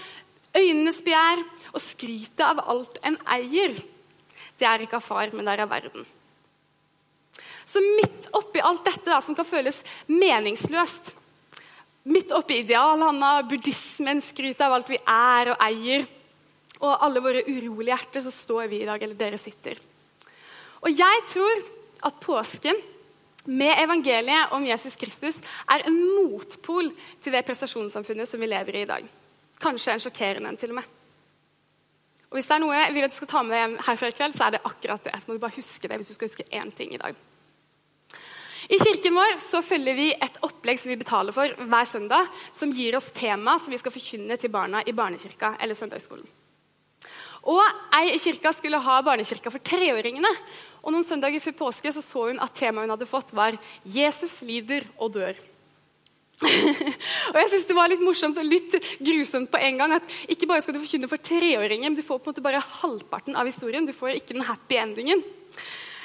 øynenes 0.55 1.01
begjær 1.01 1.41
og 1.73 1.81
skrytet 1.81 2.43
av 2.43 2.61
alt 2.69 2.99
en 3.03 3.17
eier, 3.25 3.75
det 4.59 4.67
er 4.69 4.85
ikke 4.85 4.99
av 4.99 5.05
far, 5.05 5.33
men 5.33 5.45
det 5.45 5.55
er 5.55 5.65
av 5.65 5.71
verden. 5.71 6.05
Så 7.65 7.81
midt 7.83 8.29
oppi 8.37 8.61
alt 8.63 8.85
dette 8.85 9.09
da, 9.09 9.19
som 9.23 9.35
kan 9.35 9.47
føles 9.47 9.81
meningsløst, 10.07 11.11
midt 12.05 12.31
oppi 12.37 12.61
idealhanna, 12.61 13.39
buddhismen, 13.49 14.21
skrytet 14.23 14.61
av 14.63 14.77
alt 14.77 14.91
vi 14.91 14.99
er 15.01 15.51
og 15.53 15.63
eier, 15.65 16.05
og 16.83 17.03
alle 17.03 17.23
våre 17.23 17.43
urolige 17.47 17.93
hjerter, 17.93 18.25
så 18.25 18.33
står 18.33 18.67
vi 18.71 18.83
i 18.83 18.87
dag, 18.87 19.01
eller 19.01 19.17
dere 19.17 19.39
sitter. 19.41 19.79
Og 20.85 20.91
jeg 20.91 21.23
tror 21.31 21.63
at 22.05 22.19
påsken 22.21 22.77
med 23.45 23.79
evangeliet 23.81 24.53
om 24.53 24.65
Jesus 24.65 24.97
Kristus 24.99 25.37
er 25.69 25.85
en 25.85 25.97
motpol 25.97 26.91
til 27.23 27.33
det 27.33 27.45
prestasjonssamfunnet 27.45 28.29
som 28.29 28.41
vi 28.41 28.49
lever 28.49 28.77
i 28.77 28.83
i 28.85 28.89
dag. 28.89 29.07
Kanskje 29.61 29.95
en 29.95 30.03
sjokkerende 30.03 30.51
en, 30.51 30.59
til 30.59 30.73
og 30.73 30.81
med. 30.81 30.94
Og 32.29 32.39
Hvis 32.39 32.49
det 32.49 32.55
er 32.55 32.63
noe 32.63 32.75
jeg 32.75 32.93
vil 32.95 33.05
at 33.05 33.13
du 33.13 33.19
skal 33.19 33.31
ta 33.31 33.43
med 33.45 33.59
hjem 33.59 33.77
herfra 33.85 34.09
i 34.09 34.17
kveld, 34.17 34.35
så 34.35 34.47
er 34.47 34.55
det 34.55 34.65
akkurat 34.65 35.07
det. 35.07 35.15
Så 35.21 35.29
må 35.29 35.37
du 35.37 35.43
bare 35.43 35.57
huske 35.57 35.87
det 35.87 35.99
hvis 36.01 36.11
du 36.11 36.17
skal 36.17 36.29
huske 36.31 36.47
én 36.51 36.71
ting 36.75 36.93
i 36.95 37.01
dag. 37.01 37.15
I 38.65 38.79
kirken 38.81 39.13
vår 39.13 39.35
så 39.45 39.61
følger 39.61 39.93
vi 39.93 40.07
et 40.13 40.39
opplegg 40.45 40.79
som 40.81 40.89
vi 40.89 40.97
betaler 40.97 41.35
for 41.35 41.53
hver 41.69 41.85
søndag, 41.85 42.31
som 42.57 42.73
gir 42.73 42.97
oss 42.97 43.11
tema 43.13 43.59
som 43.61 43.73
vi 43.73 43.77
skal 43.77 43.93
forkynne 43.93 44.39
til 44.41 44.49
barna 44.49 44.81
i 44.81 44.95
barnekirka 44.95 45.53
eller 45.61 45.77
søndagsskolen. 45.77 46.25
Og 47.45 47.61
Ei 47.93 48.15
i 48.15 48.21
kirka 48.21 48.49
skulle 48.57 48.81
ha 48.81 49.01
barnekirka 49.05 49.51
for 49.53 49.61
treåringene. 49.61 50.31
og 50.81 50.93
Noen 50.93 51.05
søndager 51.05 51.43
før 51.43 51.59
påske 51.59 51.93
så, 51.93 52.01
så 52.01 52.29
hun 52.31 52.41
at 52.41 52.57
temaet 52.57 52.87
hun 52.87 52.95
hadde 52.95 53.09
fått, 53.09 53.33
var 53.33 53.57
'Jesus 53.85 54.41
lider 54.41 54.87
og 54.97 55.13
dør'. 55.13 55.37
og 57.31 57.39
jeg 57.39 57.49
synes 57.51 57.67
Det 57.69 57.77
var 57.77 57.91
litt 57.91 58.03
morsomt 58.03 58.37
og 58.41 58.47
litt 58.47 58.75
grusomt 58.99 59.51
på 59.51 59.61
en 59.61 59.81
gang. 59.81 59.95
at 59.97 60.15
Ikke 60.31 60.49
bare 60.49 60.63
skal 60.65 60.77
du 60.77 60.83
forkynne 60.83 61.09
for 61.11 61.21
treåringer, 61.21 61.89
men 61.89 61.97
du 61.97 62.05
får 62.05 62.19
på 62.19 62.29
en 62.29 62.35
måte 62.35 62.45
bare 62.45 62.63
halvparten 62.81 63.37
av 63.37 63.49
historien. 63.49 63.87
Du 63.87 63.95
får 63.95 64.19
ikke 64.19 64.37
den 64.37 64.47
happy 64.47 64.79
endingen. 64.81 65.23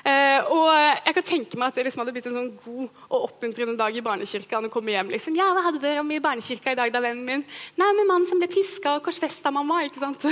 Uh, 0.01 0.41
og 0.57 0.69
jeg 0.73 1.13
kan 1.19 1.27
tenke 1.29 1.59
meg 1.61 1.69
at 1.69 1.77
det 1.77 1.83
liksom 1.85 2.01
hadde 2.01 2.15
blitt 2.17 2.29
en 2.31 2.37
sånn 2.39 2.53
god 2.63 2.87
og 3.11 3.27
oppmuntrende 3.27 3.77
dag 3.77 3.97
i 3.97 4.05
barnekirka. 4.05 4.63
når 4.63 4.73
komme 4.73 4.95
hjem 4.95 5.13
liksom, 5.13 5.37
ja, 5.37 5.51
hva 5.53 5.67
hadde 5.67 5.83
dere 5.83 6.01
om 6.01 6.15
i 6.15 6.23
barnekirka 6.25 6.73
i 6.73 6.79
dag, 6.79 6.93
da, 6.95 7.03
vennen 7.05 7.27
min? 7.27 7.45
Nei, 7.77 7.91
med 7.99 8.09
mannen 8.09 8.29
som 8.31 8.41
ble 8.41 8.49
piska 8.49 8.97
og 8.97 9.05
korsfesta 9.05 9.53
mamma. 9.53 9.83
ikke 9.85 10.01
sant? 10.01 10.25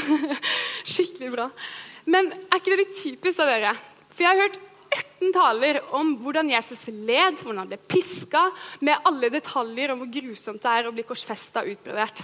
Skikkelig 0.94 1.34
bra. 1.34 1.50
Men 2.08 2.32
er 2.32 2.62
ikke 2.62 2.72
det 2.72 2.80
litt 2.80 2.96
typisk 2.96 3.44
av 3.44 3.52
dere? 3.52 3.74
For 4.14 4.24
jeg 4.24 4.32
har 4.32 4.46
hørt 4.46 4.58
18 4.94 5.32
taler 5.34 5.80
om 5.96 6.14
hvordan 6.22 6.50
Jesus 6.52 6.86
led, 6.88 7.38
hvordan 7.40 7.62
han 7.62 7.70
ble 7.70 7.78
piska, 7.90 8.48
med 8.80 9.06
alle 9.08 9.30
detaljer 9.32 9.92
om 9.92 10.02
hvor 10.02 10.10
grusomt 10.14 10.62
det 10.64 10.74
er 10.74 10.88
å 10.88 10.94
bli 10.94 11.06
korsfesta 11.06 11.64
og 11.64 11.72
utbrodert. 11.74 12.22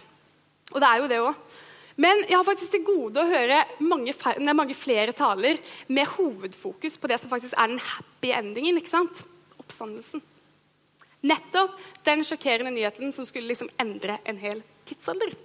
Og 0.72 0.80
det 0.80 0.90
er 0.90 1.00
jo 1.02 1.08
det 1.10 1.22
òg. 1.22 1.62
Men 2.00 2.24
jeg 2.26 2.34
har 2.34 2.46
faktisk 2.46 2.72
til 2.74 2.86
gode 2.86 3.22
å 3.22 3.30
høre 3.30 3.60
mange, 3.86 4.14
mange, 4.50 4.74
flere 4.74 5.14
taler 5.14 5.60
med 5.86 6.10
hovedfokus 6.16 6.96
på 6.98 7.10
det 7.10 7.20
som 7.22 7.30
faktisk 7.30 7.54
er 7.54 7.70
den 7.70 7.82
happy 7.82 8.32
endingen. 8.34 8.80
ikke 8.80 8.90
sant? 8.90 9.22
Oppstandelsen. 9.60 10.22
Nettopp 11.24 11.78
den 12.04 12.24
sjokkerende 12.26 12.74
nyheten 12.74 13.14
som 13.14 13.26
skulle 13.28 13.52
liksom 13.52 13.70
endre 13.80 14.18
en 14.26 14.40
hel 14.42 14.64
tidsalder. 14.88 15.36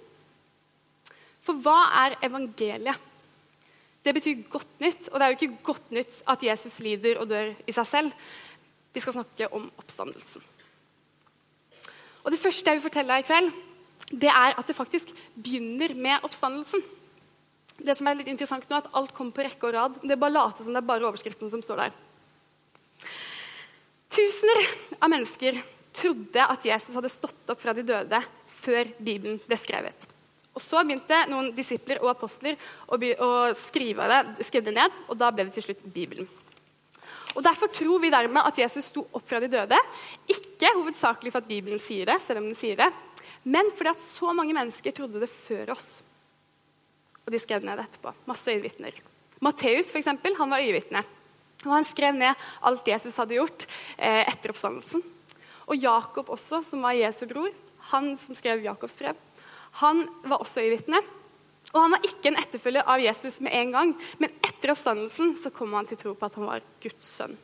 For 1.46 1.62
hva 1.62 1.78
er 2.02 2.18
evangeliet? 2.26 3.06
Det 4.04 4.14
betyr 4.16 4.46
godt 4.50 4.80
nytt. 4.80 5.08
Og 5.10 5.18
det 5.18 5.26
er 5.26 5.32
jo 5.32 5.38
ikke 5.38 5.64
godt 5.72 5.90
nytt 5.94 6.22
at 6.30 6.44
Jesus 6.44 6.78
lider 6.84 7.20
og 7.20 7.28
dør 7.30 7.52
i 7.66 7.74
seg 7.76 7.88
selv. 7.88 8.30
Vi 8.94 9.02
skal 9.02 9.18
snakke 9.18 9.50
om 9.54 9.68
oppstandelsen. 9.78 10.44
Og 12.24 12.30
Det 12.32 12.40
første 12.40 12.70
jeg 12.70 12.78
vil 12.78 12.88
fortelle 12.88 13.16
deg 13.16 13.24
i 13.24 13.28
kveld, 13.28 13.52
det 14.10 14.28
er 14.28 14.56
at 14.58 14.66
det 14.66 14.76
faktisk 14.76 15.12
begynner 15.36 15.94
med 15.94 16.26
oppstandelsen. 16.26 16.82
Det 17.80 17.96
som 17.96 18.08
er 18.10 18.18
litt 18.18 18.28
interessant 18.28 18.66
nå, 18.68 18.76
er 18.76 18.84
at 18.84 18.94
Alt 18.98 19.14
kommer 19.16 19.32
på 19.36 19.44
rekke 19.46 19.68
og 19.68 19.74
rad. 19.76 19.98
Det 20.02 20.12
er 20.12 20.20
bare 20.20 20.36
late 20.36 20.64
som 20.64 20.74
det 20.74 20.82
er 20.82 20.88
bare 20.90 21.06
overskriften 21.08 21.52
som 21.52 21.62
står 21.64 21.84
der. 21.86 21.94
Tusener 24.10 24.64
av 24.98 25.12
mennesker 25.12 25.60
trodde 25.96 26.44
at 26.44 26.66
Jesus 26.66 26.96
hadde 26.96 27.12
stått 27.12 27.52
opp 27.52 27.60
fra 27.62 27.74
de 27.76 27.86
døde 27.86 28.20
før 28.60 28.90
Bibelen 28.98 29.38
ble 29.46 29.58
skrevet. 29.60 30.09
Og 30.60 30.66
Så 30.66 30.82
begynte 30.84 31.22
noen 31.30 31.50
disipler 31.56 32.02
og 32.04 32.12
apostler 32.12 32.58
å, 32.84 32.98
å 33.00 33.30
skrive, 33.56 34.08
det, 34.10 34.44
skrive, 34.44 34.68
det, 34.68 34.76
ned, 34.76 34.96
og 35.08 35.16
da 35.20 35.30
ble 35.32 35.46
det 35.48 35.56
til 35.56 35.70
slutt 35.70 35.86
Bibelen. 35.94 36.28
Og 37.32 37.44
Derfor 37.46 37.70
tror 37.72 38.02
vi 38.02 38.10
dermed 38.12 38.44
at 38.44 38.58
Jesus 38.58 38.90
sto 38.90 39.06
opp 39.06 39.24
fra 39.24 39.38
de 39.40 39.48
døde. 39.48 39.78
Ikke 40.28 40.72
hovedsakelig 40.76 41.32
for 41.32 41.40
at 41.40 41.48
Bibelen 41.48 41.80
sier 41.80 42.10
det, 42.10 42.18
selv 42.26 42.42
om 42.42 42.50
den 42.50 42.58
sier 42.58 42.76
det, 42.76 42.90
men 43.48 43.70
fordi 43.76 43.94
at 43.94 44.02
så 44.04 44.34
mange 44.36 44.52
mennesker 44.56 44.92
trodde 44.92 45.22
det 45.22 45.30
før 45.32 45.72
oss. 45.76 45.88
Og 47.24 47.32
de 47.32 47.40
skrev 47.40 47.62
det 47.62 47.70
ned 47.70 47.80
etterpå. 47.80 48.12
Masse 48.28 48.52
øyevitner. 48.52 48.98
Matteus 49.40 49.88
for 49.88 50.00
eksempel, 50.02 50.36
han 50.36 50.52
var 50.52 50.60
øyevitne. 50.60 51.04
Og 51.64 51.72
han 51.72 51.86
skrev 51.86 52.16
ned 52.16 52.44
alt 52.66 52.88
Jesus 52.88 53.16
hadde 53.20 53.38
gjort 53.38 53.64
eh, 53.96 54.26
etter 54.26 54.52
oppstandelsen. 54.52 55.04
Og 55.70 55.78
Jakob 55.78 56.32
også, 56.34 56.64
som 56.66 56.82
var 56.84 56.98
Jesu 56.98 57.24
bror, 57.30 57.52
han 57.92 58.12
som 58.20 58.36
skrev 58.36 58.64
Jakobs 58.64 58.96
brev, 58.98 59.18
han 59.78 60.02
var 60.24 60.42
også 60.42 60.64
øyevitne. 60.64 61.00
Og 61.70 61.78
han 61.84 61.94
var 61.94 62.06
ikke 62.06 62.30
en 62.30 62.40
etterfølger 62.40 62.88
av 62.88 63.02
Jesus 63.02 63.38
med 63.44 63.54
en 63.54 63.72
gang, 63.74 63.92
men 64.18 64.32
etter 64.42 64.72
oppstandelsen 64.72 65.36
så 65.38 65.52
kom 65.54 65.76
han 65.76 65.86
til 65.86 66.00
tro 66.00 66.14
på 66.18 66.26
at 66.26 66.38
han 66.40 66.48
var 66.48 66.64
Guds 66.82 67.12
sønn. 67.18 67.36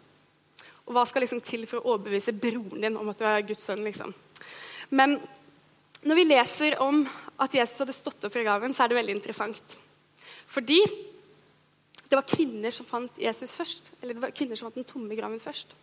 Og 0.87 0.95
hva 0.95 1.05
skal 1.07 1.23
liksom 1.23 1.43
til 1.45 1.67
for 1.71 1.83
å 1.83 1.95
overbevise 1.95 2.35
broren 2.35 2.83
din 2.83 2.99
om 2.99 3.11
at 3.11 3.21
du 3.21 3.27
er 3.27 3.47
Guds 3.47 3.67
sønn? 3.67 3.85
liksom? 3.87 4.15
Men 4.91 5.19
når 6.07 6.19
vi 6.19 6.27
leser 6.27 6.79
om 6.83 7.03
at 7.43 7.55
Jesus 7.55 7.83
hadde 7.83 7.95
stått 7.97 8.27
opp 8.27 8.35
fra 8.35 8.45
graven, 8.47 8.75
så 8.75 8.85
er 8.85 8.91
det 8.91 8.99
veldig 9.01 9.17
interessant. 9.19 9.77
Fordi 10.51 10.79
det 12.07 12.15
var 12.15 12.29
kvinner 12.31 12.75
som 12.75 12.87
fant 12.87 13.19
Jesus 13.19 13.51
først. 13.51 13.83
Eller 14.01 14.15
det 14.15 14.23
var 14.23 14.35
kvinner 14.37 14.59
som 14.59 14.69
fant 14.69 14.79
den 14.79 14.87
tomme 14.87 15.19
graven 15.19 15.43
først. 15.43 15.75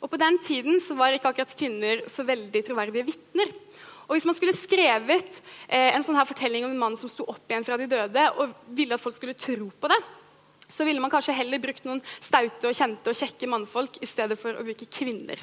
Og 0.00 0.10
På 0.12 0.20
den 0.20 0.38
tiden 0.44 0.80
så 0.84 0.96
var 0.96 1.12
ikke 1.12 1.32
akkurat 1.32 1.56
kvinner 1.56 2.02
så 2.12 2.24
veldig 2.26 2.62
troverdige 2.64 3.06
vitner. 3.10 3.52
Og 4.06 4.14
Hvis 4.14 4.26
man 4.28 4.36
skulle 4.38 4.54
skrevet 4.54 5.40
eh, 5.66 5.90
en 5.96 6.04
sånn 6.06 6.18
her 6.18 6.28
fortelling 6.28 6.66
om 6.66 6.74
en 6.74 6.82
mann 6.84 6.98
som 6.98 7.10
sto 7.10 7.26
opp 7.26 7.50
igjen 7.50 7.66
fra 7.66 7.78
de 7.80 7.88
døde, 7.90 8.26
og 8.38 8.54
ville 8.76 8.94
at 8.94 9.02
folk 9.02 9.16
skulle 9.18 9.34
tro 9.38 9.66
på 9.66 9.90
det, 9.90 9.98
så 10.70 10.86
ville 10.86 11.02
man 11.02 11.10
kanskje 11.10 11.34
heller 11.34 11.62
brukt 11.62 11.84
noen 11.86 12.02
staute 12.18 12.70
og 12.70 12.74
kjente 12.74 13.10
og 13.10 13.18
kjekke 13.18 13.50
mannfolk 13.50 13.98
i 14.02 14.08
stedet 14.10 14.38
for 14.38 14.54
å 14.54 14.64
bruke 14.66 14.88
kvinner. 14.90 15.42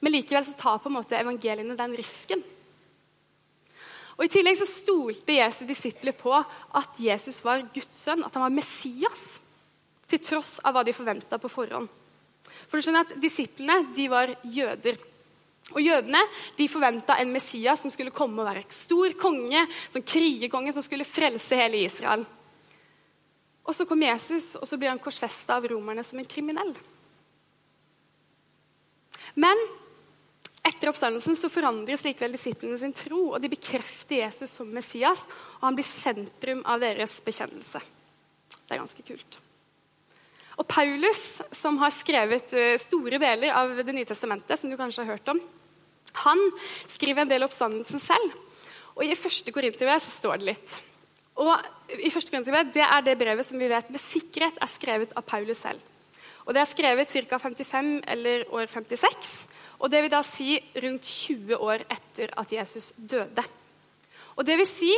Men 0.00 0.12
likevel 0.12 0.44
så 0.44 0.56
tar 0.60 0.80
på 0.82 0.90
en 0.90 0.98
måte 0.98 1.16
evangeliene 1.16 1.76
den 1.78 1.96
risken. 1.96 2.44
Og 4.16 4.24
I 4.24 4.32
tillegg 4.32 4.56
så 4.60 4.68
stolte 4.68 5.36
Jesu 5.36 5.66
disipler 5.68 6.16
på 6.16 6.32
at 6.36 7.00
Jesus 7.00 7.42
var 7.44 7.66
Guds 7.74 8.00
sønn, 8.04 8.24
at 8.24 8.36
han 8.36 8.46
var 8.46 8.54
Messias, 8.54 9.24
til 10.08 10.22
tross 10.22 10.54
av 10.64 10.76
hva 10.76 10.84
de 10.86 10.94
forventa 10.96 11.38
på 11.40 11.50
forhånd. 11.52 11.88
For 12.70 12.78
du 12.78 12.84
skjønner 12.84 13.04
at 13.04 13.16
Disiplene 13.20 13.90
de 13.96 14.06
var 14.08 14.32
jøder. 14.44 14.96
Og 15.74 15.82
Jødene 15.82 16.20
de 16.58 16.68
forventa 16.70 17.16
en 17.18 17.32
Messias 17.34 17.80
som 17.82 17.90
skulle 17.90 18.14
komme 18.14 18.38
og 18.42 18.48
være 18.48 18.62
en 18.62 18.76
stor 18.84 19.16
konge, 19.18 19.64
som 19.90 20.04
krigerkonge 20.06 20.74
som 20.74 20.84
skulle 20.84 21.08
frelse 21.08 21.58
hele 21.58 21.82
Israel. 21.88 22.22
Og 23.66 23.74
Så 23.74 23.84
kom 23.84 24.02
Jesus, 24.02 24.54
og 24.54 24.68
så 24.68 24.78
blir 24.78 24.92
han 24.92 25.02
korsfesta 25.02 25.56
av 25.56 25.66
romerne 25.66 26.04
som 26.06 26.18
en 26.18 26.28
kriminell. 26.28 26.70
Men 29.34 29.58
etter 30.66 30.90
oppstandelsen 30.90 31.36
så 31.38 31.50
forandres 31.50 32.04
likevel 32.06 32.34
disiplene 32.34 32.78
sin 32.78 32.94
tro, 32.94 33.32
og 33.34 33.42
de 33.42 33.50
bekrefter 33.50 34.22
Jesus 34.22 34.54
som 34.54 34.70
Messias, 34.70 35.20
og 35.58 35.66
han 35.66 35.78
blir 35.78 35.86
sentrum 35.86 36.62
av 36.66 36.82
deres 36.82 37.18
bekjennelse. 37.26 37.82
Det 38.54 38.74
er 38.74 38.82
ganske 38.82 39.04
kult. 39.06 39.38
Og 40.56 40.64
Paulus, 40.70 41.20
som 41.60 41.76
har 41.82 41.92
skrevet 41.92 42.54
eh, 42.56 42.78
store 42.80 43.20
deler 43.20 43.52
av 43.52 43.74
Det 43.84 43.92
nye 43.92 44.08
testamentet, 44.08 44.58
som 44.58 44.70
du 44.72 44.78
kanskje 44.78 45.04
har 45.04 45.16
hørt 45.18 45.34
om, 45.34 45.42
han 46.24 46.42
skriver 46.88 47.24
en 47.24 47.32
del 47.32 47.46
oppstandelsen 47.46 48.02
selv. 48.02 48.36
Og 48.96 49.04
I 49.04 49.18
første 49.18 49.52
Korinterbrev 49.52 50.00
står 50.04 50.40
det 50.40 50.48
litt. 50.54 50.76
Og 51.36 51.52
i 52.00 52.12
første 52.12 52.32
Korinterbrev, 52.32 52.72
Det 52.72 52.84
er 52.84 53.02
det 53.04 53.18
brevet 53.18 53.46
som 53.46 53.58
vi 53.58 53.68
vet 53.68 53.90
med 53.90 54.00
sikkerhet 54.00 54.56
er 54.60 54.72
skrevet 54.72 55.12
av 55.16 55.22
Paulus 55.22 55.60
selv. 55.60 55.80
Og 56.46 56.54
Det 56.54 56.62
er 56.62 56.72
skrevet 56.72 57.08
ca. 57.08 57.38
55 57.38 58.02
eller 58.06 58.46
år 58.52 58.66
56. 58.66 59.46
Og 59.80 59.90
det 59.90 60.02
vil 60.02 60.10
da 60.10 60.22
si 60.22 60.56
rundt 60.82 61.04
20 61.04 61.56
år 61.60 61.84
etter 61.90 62.32
at 62.36 62.52
Jesus 62.52 62.92
døde. 62.96 63.44
Og 64.36 64.44
det 64.44 64.56
vil 64.60 64.68
si 64.68 64.92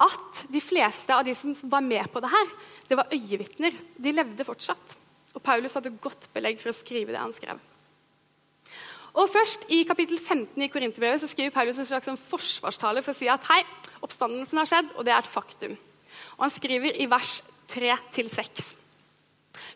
at 0.00 0.44
de 0.52 0.60
fleste 0.60 1.12
av 1.12 1.24
de 1.24 1.34
som 1.34 1.54
var 1.62 1.80
med 1.84 2.08
på 2.12 2.20
det 2.20 2.30
her, 2.32 2.48
det 2.88 2.96
var 2.96 3.12
øyevitner. 3.12 3.72
De 3.96 4.12
levde 4.12 4.44
fortsatt. 4.44 4.96
Og 5.34 5.42
Paulus 5.42 5.74
hadde 5.74 5.96
godt 6.00 6.28
belegg 6.32 6.60
for 6.60 6.72
å 6.72 6.76
skrive 6.76 7.12
det 7.12 7.20
han 7.20 7.32
skrev. 7.36 7.60
Og 9.12 9.28
først 9.28 9.66
I 9.68 9.82
kapittel 9.84 10.16
15 10.18 10.62
i 10.64 10.68
Korinterbrevet 10.72 11.24
skriver 11.28 11.52
Paulus 11.52 11.80
en 11.82 11.88
slags 11.88 12.08
sånn 12.08 12.20
forsvarstale 12.20 13.02
for 13.04 13.12
å 13.12 13.18
si 13.18 13.28
at 13.28 13.44
hei, 13.50 13.60
oppstandelsen 14.04 14.60
har 14.62 14.70
skjedd, 14.70 14.94
og 14.96 15.04
det 15.04 15.12
er 15.12 15.20
et 15.20 15.34
faktum. 15.34 15.74
Og 16.38 16.46
Han 16.46 16.54
skriver 16.54 16.96
i 16.96 17.08
vers 17.10 17.42
3-6. 17.72 18.72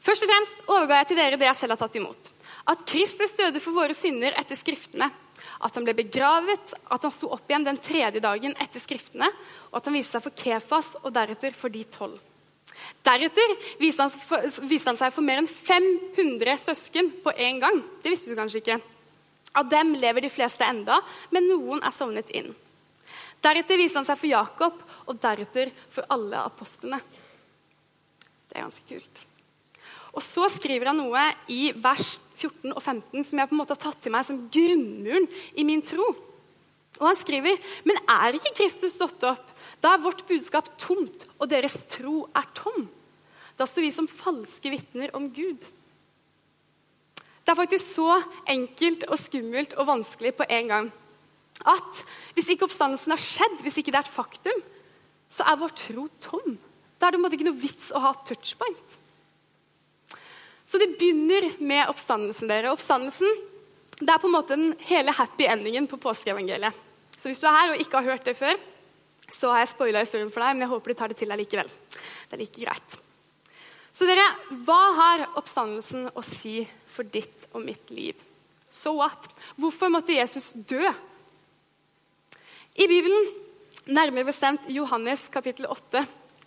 Først 0.00 0.24
og 0.24 0.30
fremst 0.30 0.70
overga 0.72 1.02
jeg 1.02 1.10
til 1.10 1.20
dere 1.20 1.38
det 1.40 1.48
jeg 1.50 1.58
selv 1.60 1.76
har 1.76 1.82
tatt 1.82 1.98
imot. 2.00 2.32
At 2.66 2.84
Kristus 2.88 3.36
døde 3.36 3.60
for 3.62 3.76
våre 3.76 3.94
synder 3.96 4.34
etter 4.40 4.58
Skriftene. 4.58 5.10
At 5.60 5.76
han 5.76 5.84
ble 5.84 5.94
begravet, 5.96 6.72
at 6.90 7.04
han 7.04 7.12
sto 7.12 7.28
opp 7.36 7.50
igjen 7.50 7.66
den 7.66 7.78
tredje 7.84 8.22
dagen 8.24 8.56
etter 8.62 8.82
Skriftene, 8.82 9.28
og 9.68 9.78
at 9.78 9.88
han 9.88 9.96
viste 9.98 10.16
seg 10.16 10.24
for 10.24 10.40
Kefas 10.40 10.90
og 11.02 11.12
deretter 11.14 11.54
for 11.56 11.72
de 11.72 11.84
tolv. 11.92 12.16
Deretter 13.06 13.54
viste 13.80 14.04
han, 14.04 14.12
viste 14.68 14.90
han, 14.90 14.98
seg 14.98 15.14
for 15.14 15.24
mer 15.24 15.40
enn 15.42 15.48
500 15.48 16.58
søsken 16.64 17.12
på 17.24 17.32
en 17.36 17.62
gang. 17.62 17.80
Det 18.02 18.12
visste 18.12 18.32
du 18.32 18.38
kanskje 18.38 18.64
ikke. 18.64 18.80
Av 19.56 19.68
dem 19.68 19.94
lever 19.96 20.26
de 20.26 20.32
fleste 20.32 20.66
enda, 20.66 21.00
men 21.32 21.48
noen 21.48 21.80
er 21.84 21.94
sovnet 21.96 22.30
inn. 22.36 22.52
Deretter 23.44 23.78
viste 23.80 24.00
han 24.00 24.08
seg 24.08 24.18
for 24.20 24.30
Jakob, 24.30 24.82
og 25.06 25.22
deretter 25.22 25.70
for 25.94 26.06
alle 26.12 26.42
apostlene. 26.42 27.00
Det 28.50 28.58
er 28.58 28.66
ganske 28.66 28.86
kult. 28.88 29.22
Og 30.16 30.24
Så 30.24 30.48
skriver 30.56 30.90
han 30.90 31.00
noe 31.00 31.22
i 31.52 31.70
vers 31.76 32.16
14 32.38 32.72
og 32.72 32.80
15 32.80 33.26
som 33.28 33.40
jeg 33.40 33.48
på 33.48 33.54
en 33.56 33.60
måte 33.60 33.76
har 33.76 33.82
tatt 33.82 34.00
til 34.04 34.14
meg 34.14 34.24
som 34.28 34.46
grunnmuren 34.52 35.28
i 35.56 35.64
min 35.68 35.84
tro. 35.84 36.06
Og 36.96 37.04
Han 37.04 37.18
skriver, 37.20 37.60
men 37.84 38.00
er 38.08 38.36
ikke 38.38 38.54
Kristus 38.56 38.96
stått 38.96 39.24
opp? 39.28 39.50
Da 39.84 39.92
er 39.92 40.04
vårt 40.04 40.24
budskap 40.28 40.70
tomt, 40.80 41.26
og 41.36 41.50
deres 41.52 41.76
tro 41.92 42.24
er 42.32 42.48
tom. 42.56 42.88
Da 43.56 43.68
står 43.68 43.84
vi 43.84 43.92
som 43.92 44.08
falske 44.08 44.72
vitner 44.72 45.12
om 45.16 45.28
Gud. 45.32 45.60
Det 47.46 47.52
er 47.52 47.60
faktisk 47.60 47.92
så 47.94 48.20
enkelt 48.50 49.04
og 49.06 49.20
skummelt 49.22 49.76
og 49.78 49.86
vanskelig 49.86 50.32
på 50.34 50.46
en 50.50 50.70
gang 50.72 50.88
at 51.62 52.00
hvis 52.34 52.50
ikke 52.52 52.66
oppstandelsen 52.66 53.14
har 53.14 53.22
skjedd, 53.22 53.60
hvis 53.62 53.78
ikke 53.80 53.94
det 53.94 54.00
er 54.00 54.08
et 54.08 54.16
faktum, 54.16 54.58
så 55.32 55.46
er 55.46 55.60
vår 55.60 55.72
tro 55.78 56.08
tom. 56.20 56.56
Da 56.98 57.08
er 57.08 57.16
det 57.16 57.38
ikke 57.38 57.46
noe 57.48 57.62
vits 57.62 57.92
å 57.94 58.02
ha 58.02 58.12
touchpoint. 58.26 58.96
Så 60.66 60.80
det 60.82 60.96
begynner 60.98 61.52
med 61.62 61.86
oppstandelsen. 61.92 62.50
dere. 62.50 62.72
Oppstandelsen 62.74 63.30
det 64.00 64.12
er 64.12 64.20
på 64.20 64.28
en 64.28 64.34
måte 64.34 64.56
den 64.58 64.74
hele 64.90 65.14
happy 65.14 65.46
endingen 65.48 65.86
på 65.88 65.96
påskeevangeliet. 66.02 66.74
Så 67.16 67.30
hvis 67.30 67.38
du 67.40 67.46
er 67.48 67.56
her 67.56 67.72
og 67.72 67.80
ikke 67.80 68.02
har 68.02 68.10
hørt 68.12 68.26
det 68.26 68.36
før, 68.36 68.58
så 69.32 69.52
har 69.52 69.62
jeg 69.62 69.72
spoila 69.72 70.02
historien 70.04 70.30
for 70.34 70.42
deg, 70.42 70.56
men 70.56 70.66
jeg 70.66 70.72
håper 70.74 70.92
du 70.92 70.98
tar 70.98 71.12
det 71.12 71.16
til 71.22 71.30
deg 71.32 71.40
likevel. 71.40 71.70
Det 72.28 72.36
er 72.36 72.42
like 72.42 72.60
greit. 72.60 72.98
Så 73.96 74.04
dere, 74.04 74.26
hva 74.66 74.82
har 74.98 75.24
oppstandelsen 75.40 76.10
å 76.12 76.24
si 76.36 76.58
for 76.96 77.08
ditt 77.12 77.48
og 77.52 77.62
mitt 77.64 77.92
liv? 77.92 78.16
So 78.72 78.96
what? 78.98 79.28
Hvorfor 79.56 79.92
måtte 79.92 80.16
Jesus 80.16 80.48
dø? 80.52 80.82
I 82.76 82.88
Bibelen, 82.88 83.30
nærmere 83.88 84.28
bestemt 84.28 84.66
Johannes 84.68 85.22
kapittel 85.32 85.68
8, 85.70 86.02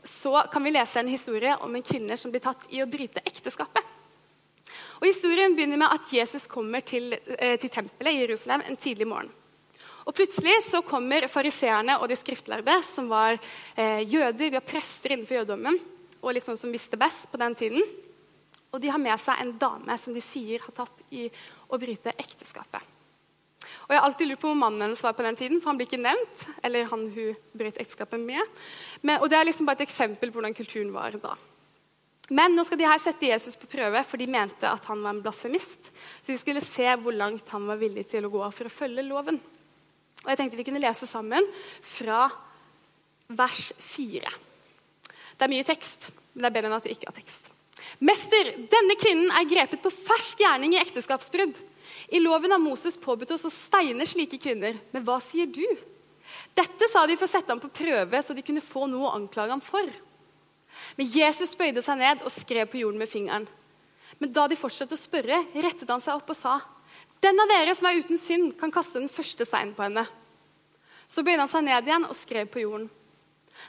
så 0.06 0.44
kan 0.52 0.64
vi 0.64 0.74
lese 0.76 1.00
en 1.02 1.10
historie 1.10 1.56
om 1.58 1.76
en 1.76 1.86
kvinne 1.86 2.18
som 2.18 2.32
blir 2.32 2.44
tatt 2.44 2.68
i 2.70 2.84
å 2.84 2.90
bryte 2.90 3.24
ekteskapet. 3.26 3.96
Og 5.00 5.08
Historien 5.08 5.56
begynner 5.56 5.80
med 5.80 5.96
at 5.96 6.12
Jesus 6.14 6.46
kommer 6.48 6.84
til, 6.86 7.14
eh, 7.14 7.58
til 7.60 7.70
tempelet 7.70 8.14
i 8.14 8.22
Jerusalem 8.22 8.62
en 8.68 8.78
tidlig 8.78 9.08
morgen. 9.08 9.32
Og 10.06 10.16
Plutselig 10.16 10.70
så 10.70 10.82
kommer 10.82 11.28
fariseerne 11.28 12.00
og 12.00 12.10
de 12.10 12.16
skriftlærde, 12.16 12.84
som 12.96 13.10
var 13.10 13.40
eh, 13.78 14.02
jøder, 14.04 14.50
vi 14.50 14.58
har 14.58 14.66
prester 14.66 15.14
innenfor 15.14 15.40
jødedommen, 15.40 15.80
og 16.22 16.34
litt 16.34 16.46
sånn 16.46 16.60
som 16.60 16.72
visste 16.72 16.98
best 16.98 17.30
på 17.32 17.40
den 17.40 17.56
tiden. 17.56 17.84
Og 18.70 18.82
de 18.82 18.92
har 18.94 19.02
med 19.02 19.18
seg 19.22 19.42
en 19.42 19.56
dame 19.62 19.98
som 19.98 20.14
de 20.14 20.22
sier 20.22 20.62
har 20.62 20.76
tatt 20.78 21.04
i 21.10 21.28
å 21.70 21.80
bryte 21.82 22.14
ekteskapet. 22.14 22.96
Og 23.90 23.94
Jeg 23.94 24.00
har 24.00 24.06
alltid 24.06 24.30
lurt 24.30 24.42
på 24.42 24.50
hvor 24.52 24.60
mannen 24.60 24.84
hennes 24.86 25.04
var 25.04 25.16
på 25.18 25.26
den 25.26 25.38
tiden, 25.38 25.60
for 25.60 25.72
han 25.72 25.80
blir 25.80 25.90
ikke 25.90 26.02
nevnt. 26.02 26.48
eller 26.64 26.90
han 26.92 27.08
hun 27.10 27.38
brøt 27.58 27.80
ekteskapet 27.82 28.20
med. 28.22 28.42
Men, 29.02 29.22
og 29.22 29.30
Det 29.30 29.38
er 29.38 29.48
liksom 29.50 29.66
bare 29.66 29.82
et 29.82 29.90
eksempel 29.90 30.30
på 30.30 30.40
hvordan 30.40 30.54
kulturen 30.54 30.94
var 30.94 31.18
da. 31.18 31.36
Men 32.30 32.54
nå 32.54 32.64
skal 32.64 32.78
de 32.78 32.86
her 32.86 33.02
sette 33.02 33.26
Jesus 33.26 33.56
på 33.58 33.66
prøve, 33.66 34.04
for 34.06 34.22
de 34.22 34.28
mente 34.30 34.70
at 34.70 34.86
han 34.86 35.02
var 35.02 35.16
en 35.16 35.22
blasfemist. 35.22 35.90
Så 36.22 36.30
vi 36.30 36.38
skulle 36.38 36.62
se 36.62 36.86
hvor 37.02 37.16
langt 37.16 37.50
han 37.50 37.66
var 37.66 37.82
villig 37.82 38.06
til 38.12 38.28
å 38.28 38.30
gå 38.30 38.44
for 38.54 38.70
å 38.70 38.74
følge 38.74 39.08
loven. 39.08 39.40
Og 40.22 40.30
jeg 40.30 40.38
tenkte 40.38 40.60
vi 40.60 40.68
kunne 40.68 40.84
lese 40.84 41.10
sammen 41.10 41.48
fra 41.96 42.28
vers 43.34 43.72
4. 43.96 44.30
Det 45.40 45.48
er 45.48 45.54
mye 45.56 45.66
tekst, 45.66 46.12
men 46.34 46.44
det 46.44 46.52
er 46.52 46.58
bedre 46.60 46.70
enn 46.70 46.78
at 46.78 46.86
det 46.86 46.94
ikke 46.94 47.10
er 47.10 47.18
tekst. 47.18 47.49
Mester, 48.00 48.54
denne 48.72 48.96
kvinnen 49.00 49.32
er 49.36 49.48
grepet 49.50 49.82
på 49.84 49.92
fersk 49.94 50.42
gjerning 50.44 50.76
i 50.76 50.82
ekteskapsbrudd. 50.82 51.56
I 52.14 52.22
loven 52.22 52.54
har 52.54 52.62
Moses 52.62 52.98
påbudt 52.98 53.32
oss 53.36 53.48
å 53.48 53.54
steine 53.54 54.06
slike 54.08 54.40
kvinner. 54.42 54.78
Men 54.94 55.06
hva 55.08 55.20
sier 55.24 55.50
du? 55.50 55.66
Dette 56.58 56.90
sa 56.92 57.06
de 57.08 57.18
for 57.18 57.28
å 57.28 57.32
sette 57.32 57.52
ham 57.52 57.62
på 57.62 57.72
prøve, 57.74 58.22
så 58.24 58.36
de 58.36 58.46
kunne 58.46 58.66
få 58.66 58.88
noe 58.90 59.10
å 59.10 59.16
anklage 59.18 59.54
ham 59.54 59.64
for. 59.64 59.90
Men 60.98 61.10
Jesus 61.12 61.56
bøyde 61.58 61.84
seg 61.86 62.00
ned 62.00 62.24
og 62.24 62.34
skrev 62.34 62.70
på 62.72 62.82
jorden 62.82 63.02
med 63.02 63.12
fingeren. 63.12 63.48
Men 64.20 64.34
da 64.34 64.48
de 64.50 64.58
fortsatte 64.60 64.98
å 64.98 65.00
spørre, 65.00 65.44
rettet 65.56 65.90
han 65.90 66.04
seg 66.04 66.18
opp 66.18 66.30
og 66.34 66.38
sa, 66.38 66.60
'Den 67.22 67.40
av 67.40 67.50
dere 67.50 67.76
som 67.76 67.88
er 67.88 68.00
uten 68.00 68.18
synd, 68.18 68.58
kan 68.60 68.72
kaste 68.72 69.00
den 69.00 69.10
første 69.10 69.46
steinen 69.46 69.76
på 69.76 69.84
henne.' 69.84 70.08
Så 71.08 71.24
bøyde 71.24 71.40
han 71.40 71.50
seg 71.50 71.64
ned 71.64 71.84
igjen 71.84 72.06
og 72.06 72.16
skrev 72.16 72.48
på 72.48 72.62
jorden. 72.62 72.90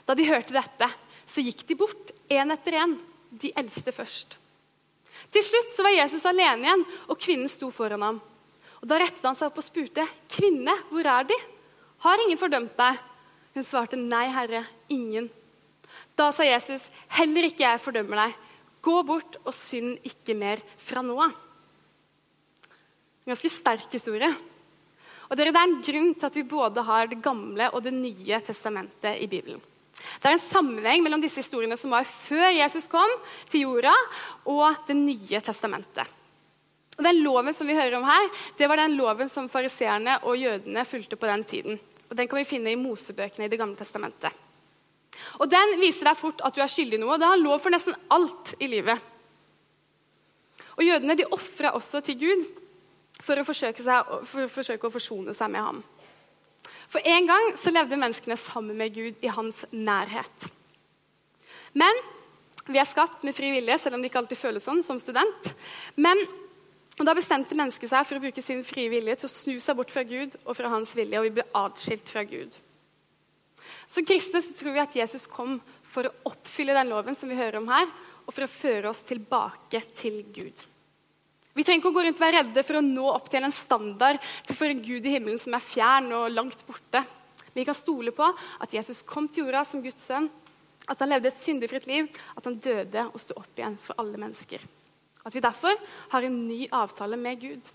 Da 0.05 0.13
de 0.13 0.23
hørte 0.23 0.53
dette, 0.53 0.87
så 1.27 1.43
gikk 1.43 1.67
de 1.67 1.75
bort, 1.75 2.11
én 2.29 2.51
etter 2.51 2.71
én, 2.71 2.97
de 3.31 3.51
eldste 3.57 3.93
først. 3.95 4.37
Til 5.31 5.45
slutt 5.45 5.79
var 5.79 5.93
Jesus 5.93 6.25
alene 6.27 6.65
igjen, 6.65 6.85
og 7.07 7.19
kvinnen 7.19 7.51
sto 7.51 7.69
foran 7.73 8.03
ham. 8.03 8.21
Og 8.81 8.87
Da 8.89 8.97
rettet 8.97 9.25
han 9.25 9.37
seg 9.37 9.51
opp 9.51 9.59
og 9.61 9.65
spurte, 9.65 10.07
'Kvinne, 10.27 10.73
hvor 10.89 11.05
er 11.05 11.23
De? 11.23 11.37
Har 11.99 12.17
ingen 12.17 12.37
fordømt 12.37 12.77
deg?' 12.77 12.99
Hun 13.53 13.63
svarte, 13.63 13.95
'Nei, 13.95 14.27
Herre, 14.27 14.65
ingen.' 14.89 15.29
Da 16.17 16.31
sa 16.31 16.43
Jesus, 16.43 16.81
'Heller 17.09 17.43
ikke 17.43 17.67
jeg 17.67 17.81
fordømmer 17.81 18.25
deg. 18.25 18.35
Gå 18.81 19.05
bort 19.05 19.37
og 19.45 19.53
synd 19.53 19.99
ikke 20.03 20.35
mer 20.35 20.61
fra 20.77 21.01
nå 21.01 21.15
av.' 21.21 21.35
En 23.21 23.35
ganske 23.35 23.49
sterk 23.49 23.91
historie. 23.91 24.33
Og 25.29 25.37
dere, 25.37 25.51
Det 25.51 25.61
er 25.61 25.69
en 25.69 25.81
grunn 25.81 26.15
til 26.15 26.25
at 26.25 26.35
vi 26.35 26.43
både 26.43 26.83
har 26.83 27.07
Det 27.07 27.21
gamle 27.21 27.73
og 27.73 27.83
Det 27.83 27.93
nye 27.93 28.41
testamentet 28.41 29.21
i 29.21 29.27
Bibelen. 29.27 29.61
Det 30.21 30.29
er 30.29 30.35
en 30.35 30.43
sammenheng 30.43 31.03
mellom 31.03 31.21
disse 31.23 31.43
historiene 31.43 31.77
som 31.79 31.93
var 31.93 32.07
før 32.07 32.49
Jesus 32.55 32.89
kom 32.91 33.11
til 33.51 33.67
jorda, 33.67 33.93
og 34.49 34.87
Det 34.87 34.97
nye 34.97 35.41
testamentet. 35.41 36.17
Og 36.97 37.03
Den 37.05 37.23
loven 37.23 37.53
som 37.57 37.67
vi 37.67 37.77
hører 37.77 37.97
om 37.97 38.05
her, 38.05 38.29
det 38.57 38.67
var 38.69 38.77
den 38.77 38.97
loven 38.97 39.29
som 39.29 39.49
fariseerne 39.49 40.19
og 40.23 40.37
jødene 40.37 40.85
fulgte 40.85 41.17
på 41.17 41.29
den 41.29 41.43
tiden. 41.43 41.79
Og 42.09 42.17
Den 42.17 42.27
kan 42.27 42.41
vi 42.41 42.49
finne 42.49 42.71
i 42.71 42.79
Mosebøkene 42.79 43.45
i 43.45 43.49
Det 43.49 43.59
gamle 43.59 43.79
testamentet. 43.79 44.31
Og 45.39 45.49
Den 45.49 45.79
viser 45.79 46.09
deg 46.09 46.19
fort 46.19 46.41
at 46.43 46.55
du 46.55 46.61
er 46.61 46.71
skyldig 46.71 46.99
i 46.99 47.01
noe. 47.01 47.17
Det 47.17 47.27
har 47.27 47.39
lov 47.39 47.59
for 47.63 47.73
nesten 47.73 47.95
alt 48.11 48.55
i 48.59 48.67
livet. 48.67 48.99
Og 50.77 50.83
Jødene 50.83 51.17
de 51.17 51.29
ofra 51.31 51.73
også 51.77 52.01
til 52.05 52.19
Gud 52.19 52.45
for 53.21 53.37
å, 53.37 53.45
seg, 53.53 53.81
for 53.81 54.45
å 54.45 54.51
forsøke 54.51 54.87
å 54.87 54.93
forsone 54.93 55.35
seg 55.37 55.51
med 55.53 55.61
ham. 55.61 55.81
For 56.91 57.03
en 57.07 57.27
gang 57.29 57.53
så 57.59 57.71
levde 57.71 57.99
menneskene 57.99 58.35
sammen 58.39 58.75
med 58.79 58.95
Gud 58.95 59.23
i 59.23 59.31
hans 59.31 59.63
nærhet. 59.71 60.49
Men 61.77 62.01
vi 62.67 62.79
er 62.81 62.89
skapt 62.89 63.23
med 63.25 63.35
fri 63.35 63.51
vilje, 63.53 63.77
selv 63.79 63.95
om 63.95 64.03
det 64.03 64.11
ikke 64.11 64.21
alltid 64.21 64.39
føles 64.39 64.65
sånn 64.67 64.83
som 64.85 64.99
student. 65.01 65.53
Men 65.95 66.19
da 66.99 67.15
bestemte 67.17 67.55
mennesket 67.57 67.89
seg 67.89 68.07
for 68.07 68.19
å 68.19 68.23
bruke 68.23 68.43
sin 68.43 68.65
frie 68.67 68.91
vilje 68.91 69.21
til 69.21 69.29
å 69.29 69.33
snu 69.33 69.53
seg 69.63 69.77
bort 69.79 69.93
fra 69.93 70.03
Gud 70.07 70.35
og 70.43 70.57
fra 70.57 70.71
hans 70.73 70.91
vilje, 70.97 71.21
og 71.21 71.29
vi 71.29 71.35
ble 71.39 71.47
atskilt 71.57 72.11
fra 72.11 72.25
Gud. 72.27 72.57
Som 73.89 74.05
kristne 74.07 74.41
så 74.43 74.53
tror 74.57 74.75
vi 74.75 74.83
at 74.83 74.97
Jesus 74.97 75.27
kom 75.31 75.59
for 75.91 76.07
å 76.07 76.31
oppfylle 76.31 76.75
den 76.75 76.91
loven 76.91 77.17
som 77.17 77.31
vi 77.31 77.39
hører 77.39 77.61
om 77.61 77.71
her, 77.71 77.87
og 78.27 78.35
for 78.35 78.45
å 78.45 78.51
føre 78.51 78.91
oss 78.91 79.01
tilbake 79.07 79.81
til 79.97 80.21
Gud. 80.35 80.59
Vi 81.53 81.63
trenger 81.67 81.81
ikke 81.81 81.91
å 81.91 81.95
gå 81.95 82.03
rundt 82.05 82.19
og 82.19 82.23
være 82.23 82.41
redde 82.41 82.63
for 82.63 82.79
å 82.79 82.83
nå 82.85 83.07
opp 83.11 83.25
til 83.31 83.43
en 83.43 83.53
standard 83.55 84.21
til 84.47 84.57
for 84.57 84.71
en 84.71 84.83
Gud 84.83 85.07
i 85.07 85.15
himmelen 85.17 85.41
som 85.41 85.55
er 85.57 85.65
fjern 85.65 86.07
og 86.15 86.29
langt 86.31 86.63
borte. 86.67 87.03
Vi 87.51 87.65
kan 87.67 87.75
stole 87.75 88.13
på 88.15 88.29
at 88.31 88.73
Jesus 88.73 89.01
kom 89.07 89.27
til 89.27 89.43
jorda 89.43 89.65
som 89.67 89.83
Guds 89.83 90.05
sønn, 90.07 90.29
at 90.87 91.03
han 91.03 91.11
levde 91.11 91.27
et 91.29 91.43
syndefritt 91.43 91.89
liv, 91.89 92.07
at 92.35 92.47
han 92.47 92.55
døde 92.63 93.03
og 93.11 93.19
sto 93.21 93.35
opp 93.39 93.59
igjen 93.59 93.75
for 93.83 93.99
alle 94.01 94.19
mennesker. 94.21 94.63
At 95.27 95.35
vi 95.35 95.43
derfor 95.43 95.75
har 96.13 96.25
en 96.25 96.39
ny 96.47 96.63
avtale 96.73 97.19
med 97.19 97.43
Gud. 97.43 97.67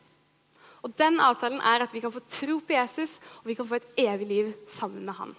Og 0.82 0.94
Den 0.96 1.20
avtalen 1.20 1.60
er 1.60 1.84
at 1.84 1.92
vi 1.94 2.00
kan 2.00 2.12
få 2.14 2.24
tro 2.30 2.58
på 2.62 2.74
Jesus, 2.74 3.12
og 3.42 3.50
vi 3.50 3.54
kan 3.58 3.68
få 3.68 3.78
et 3.78 3.88
evig 4.06 4.26
liv 4.30 4.50
sammen 4.78 5.04
med 5.04 5.18
han. 5.18 5.36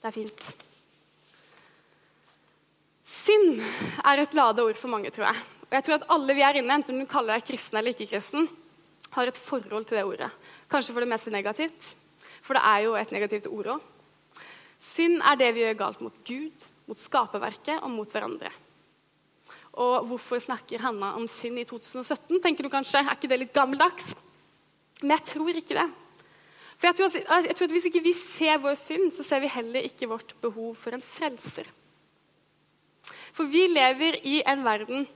Det 0.00 0.08
er 0.08 0.16
fint. 0.16 0.44
Synd 3.04 3.60
er 4.06 4.22
et 4.22 4.34
lada 4.34 4.64
ord 4.64 4.78
for 4.78 4.88
mange, 4.92 5.10
tror 5.12 5.28
jeg. 5.28 5.59
Og 5.70 5.76
jeg 5.78 5.86
tror 5.86 6.00
at 6.00 6.08
alle 6.10 6.34
vi 6.34 6.42
er 6.42 6.58
inne, 6.58 6.74
enten 6.80 6.98
du 6.98 7.06
kaller 7.06 7.38
deg 7.38 7.46
kristen 7.46 7.78
eller 7.78 7.94
ikke 7.94 8.10
kristen, 8.10 8.48
har 9.14 9.30
et 9.30 9.38
forhold 9.38 9.86
til 9.86 9.98
det 9.98 10.06
ordet. 10.06 10.30
Kanskje 10.70 10.94
for 10.94 11.02
det 11.02 11.10
meste 11.10 11.30
negativt, 11.34 11.92
for 12.42 12.58
det 12.58 12.62
er 12.66 12.82
jo 12.86 12.96
et 12.98 13.14
negativt 13.14 13.46
ord 13.50 13.70
òg. 13.76 13.86
Synd 14.80 15.20
er 15.22 15.38
det 15.38 15.52
vi 15.54 15.62
gjør 15.62 15.78
galt 15.78 16.02
mot 16.02 16.18
Gud, 16.26 16.66
mot 16.90 16.98
skaperverket 16.98 17.84
og 17.84 17.92
mot 17.94 18.10
hverandre. 18.10 18.50
Og 19.78 20.08
hvorfor 20.10 20.42
snakker 20.42 20.82
Hanna 20.82 21.12
om 21.18 21.28
synd 21.30 21.62
i 21.62 21.66
2017, 21.68 22.40
tenker 22.42 22.66
du 22.66 22.72
kanskje. 22.72 23.04
Er 23.04 23.14
ikke 23.14 23.30
det 23.30 23.42
litt 23.44 23.54
gammeldags? 23.54 24.08
Men 25.02 25.14
jeg 25.14 25.26
tror 25.30 25.60
ikke 25.60 25.76
det. 25.78 25.86
For 26.80 26.88
jeg 26.88 26.96
tror, 26.96 27.12
jeg 27.20 27.54
tror, 27.56 27.68
at 27.68 27.76
Hvis 27.76 27.86
ikke 27.90 28.02
vi 28.02 28.14
ser 28.16 28.58
vår 28.58 28.74
synd, 28.80 29.12
så 29.14 29.22
ser 29.22 29.44
vi 29.44 29.52
heller 29.52 29.86
ikke 29.86 30.08
vårt 30.08 30.34
behov 30.40 30.74
for 30.80 30.96
en 30.96 31.04
frelser. 31.04 31.68
For 33.36 33.44
vi 33.46 33.68
lever 33.68 34.18
i 34.26 34.40
en 34.48 34.64
verden 34.64 35.06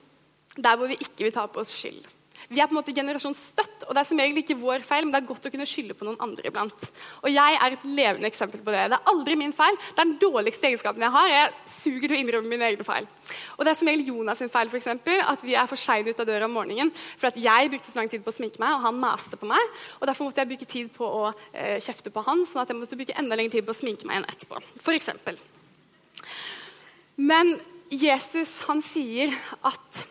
der 0.56 0.76
hvor 0.78 0.90
vi 0.90 1.00
ikke 1.00 1.26
vil 1.26 1.34
ta 1.34 1.46
på 1.50 1.62
oss 1.64 1.72
skyld. 1.74 2.04
Vi 2.48 2.60
er 2.60 2.68
på 2.68 2.74
en 2.74 2.80
måte 2.80 2.92
generasjon 2.94 3.34
støtt, 3.36 3.86
og 3.86 3.94
det 3.94 4.02
er 4.02 4.08
som 4.08 4.18
regel 4.20 4.40
ikke 4.42 4.56
vår 4.60 4.84
feil, 4.84 5.06
men 5.06 5.14
det 5.14 5.22
er 5.22 5.28
godt 5.28 5.46
å 5.48 5.52
kunne 5.52 5.66
skylde 5.68 5.96
på 5.96 6.06
noen 6.06 6.20
andre 6.22 6.50
iblant. 6.50 6.86
Og 7.22 7.30
jeg 7.32 7.56
er 7.56 7.76
et 7.76 7.86
levende 7.88 8.28
eksempel 8.28 8.60
på 8.64 8.74
det. 8.74 8.82
Det 8.92 8.98
er 8.98 9.10
aldri 9.14 9.36
min 9.40 9.54
feil. 9.56 9.78
Det 9.80 10.02
er 10.02 10.10
den 10.10 10.18
dårligste 10.20 10.68
egenskapen 10.68 11.04
jeg 11.06 11.14
har. 11.14 11.30
Jeg 11.32 11.72
suger 11.80 12.04
til 12.04 12.16
å 12.16 12.20
innrømme 12.20 12.52
mine 12.52 12.68
egne 12.68 12.86
feil. 12.86 13.08
Og 13.56 13.64
det 13.64 13.72
er 13.72 13.80
som 13.80 13.90
regel 13.90 14.12
Jonas 14.12 14.42
sin 14.42 14.52
feil, 14.52 14.72
eksempel, 14.76 15.24
at 15.24 15.44
vi 15.46 15.56
er 15.56 15.70
for 15.70 15.80
seine 15.80 16.12
ut 16.12 16.20
av 16.20 16.28
døra 16.28 16.48
om 16.50 16.56
morgenen. 16.58 16.92
For 17.16 17.32
at 17.32 17.40
jeg 17.40 17.72
brukte 17.72 17.90
så 17.90 18.02
lang 18.02 18.12
tid 18.12 18.24
på 18.26 18.34
å 18.34 18.38
sminke 18.38 18.62
meg, 18.62 18.76
og 18.76 18.86
han 18.90 19.02
maste 19.06 19.40
på 19.40 19.48
meg. 19.48 19.74
Og 20.00 20.08
derfor 20.10 20.28
måtte 20.28 20.44
jeg 20.44 20.52
bruke 20.52 20.70
tid 20.76 20.94
på 20.94 21.08
å 21.08 21.26
eh, 21.32 21.80
kjefte 21.84 22.12
på 22.12 22.26
han, 22.28 22.44
sånn 22.50 22.66
at 22.66 22.74
jeg 22.74 22.80
måtte 22.82 23.00
bruke 23.00 23.16
enda 23.18 23.40
lengre 23.40 23.56
tid 23.56 23.66
på 23.66 23.72
å 23.72 23.80
sminke 23.80 24.08
meg 24.08 24.20
igjen 24.20 24.30
etterpå. 24.34 24.64
For. 24.84 25.44
Men 27.16 27.56
Jesus 27.88 28.52
han 28.68 28.82
sier 28.84 29.32
at 29.64 30.04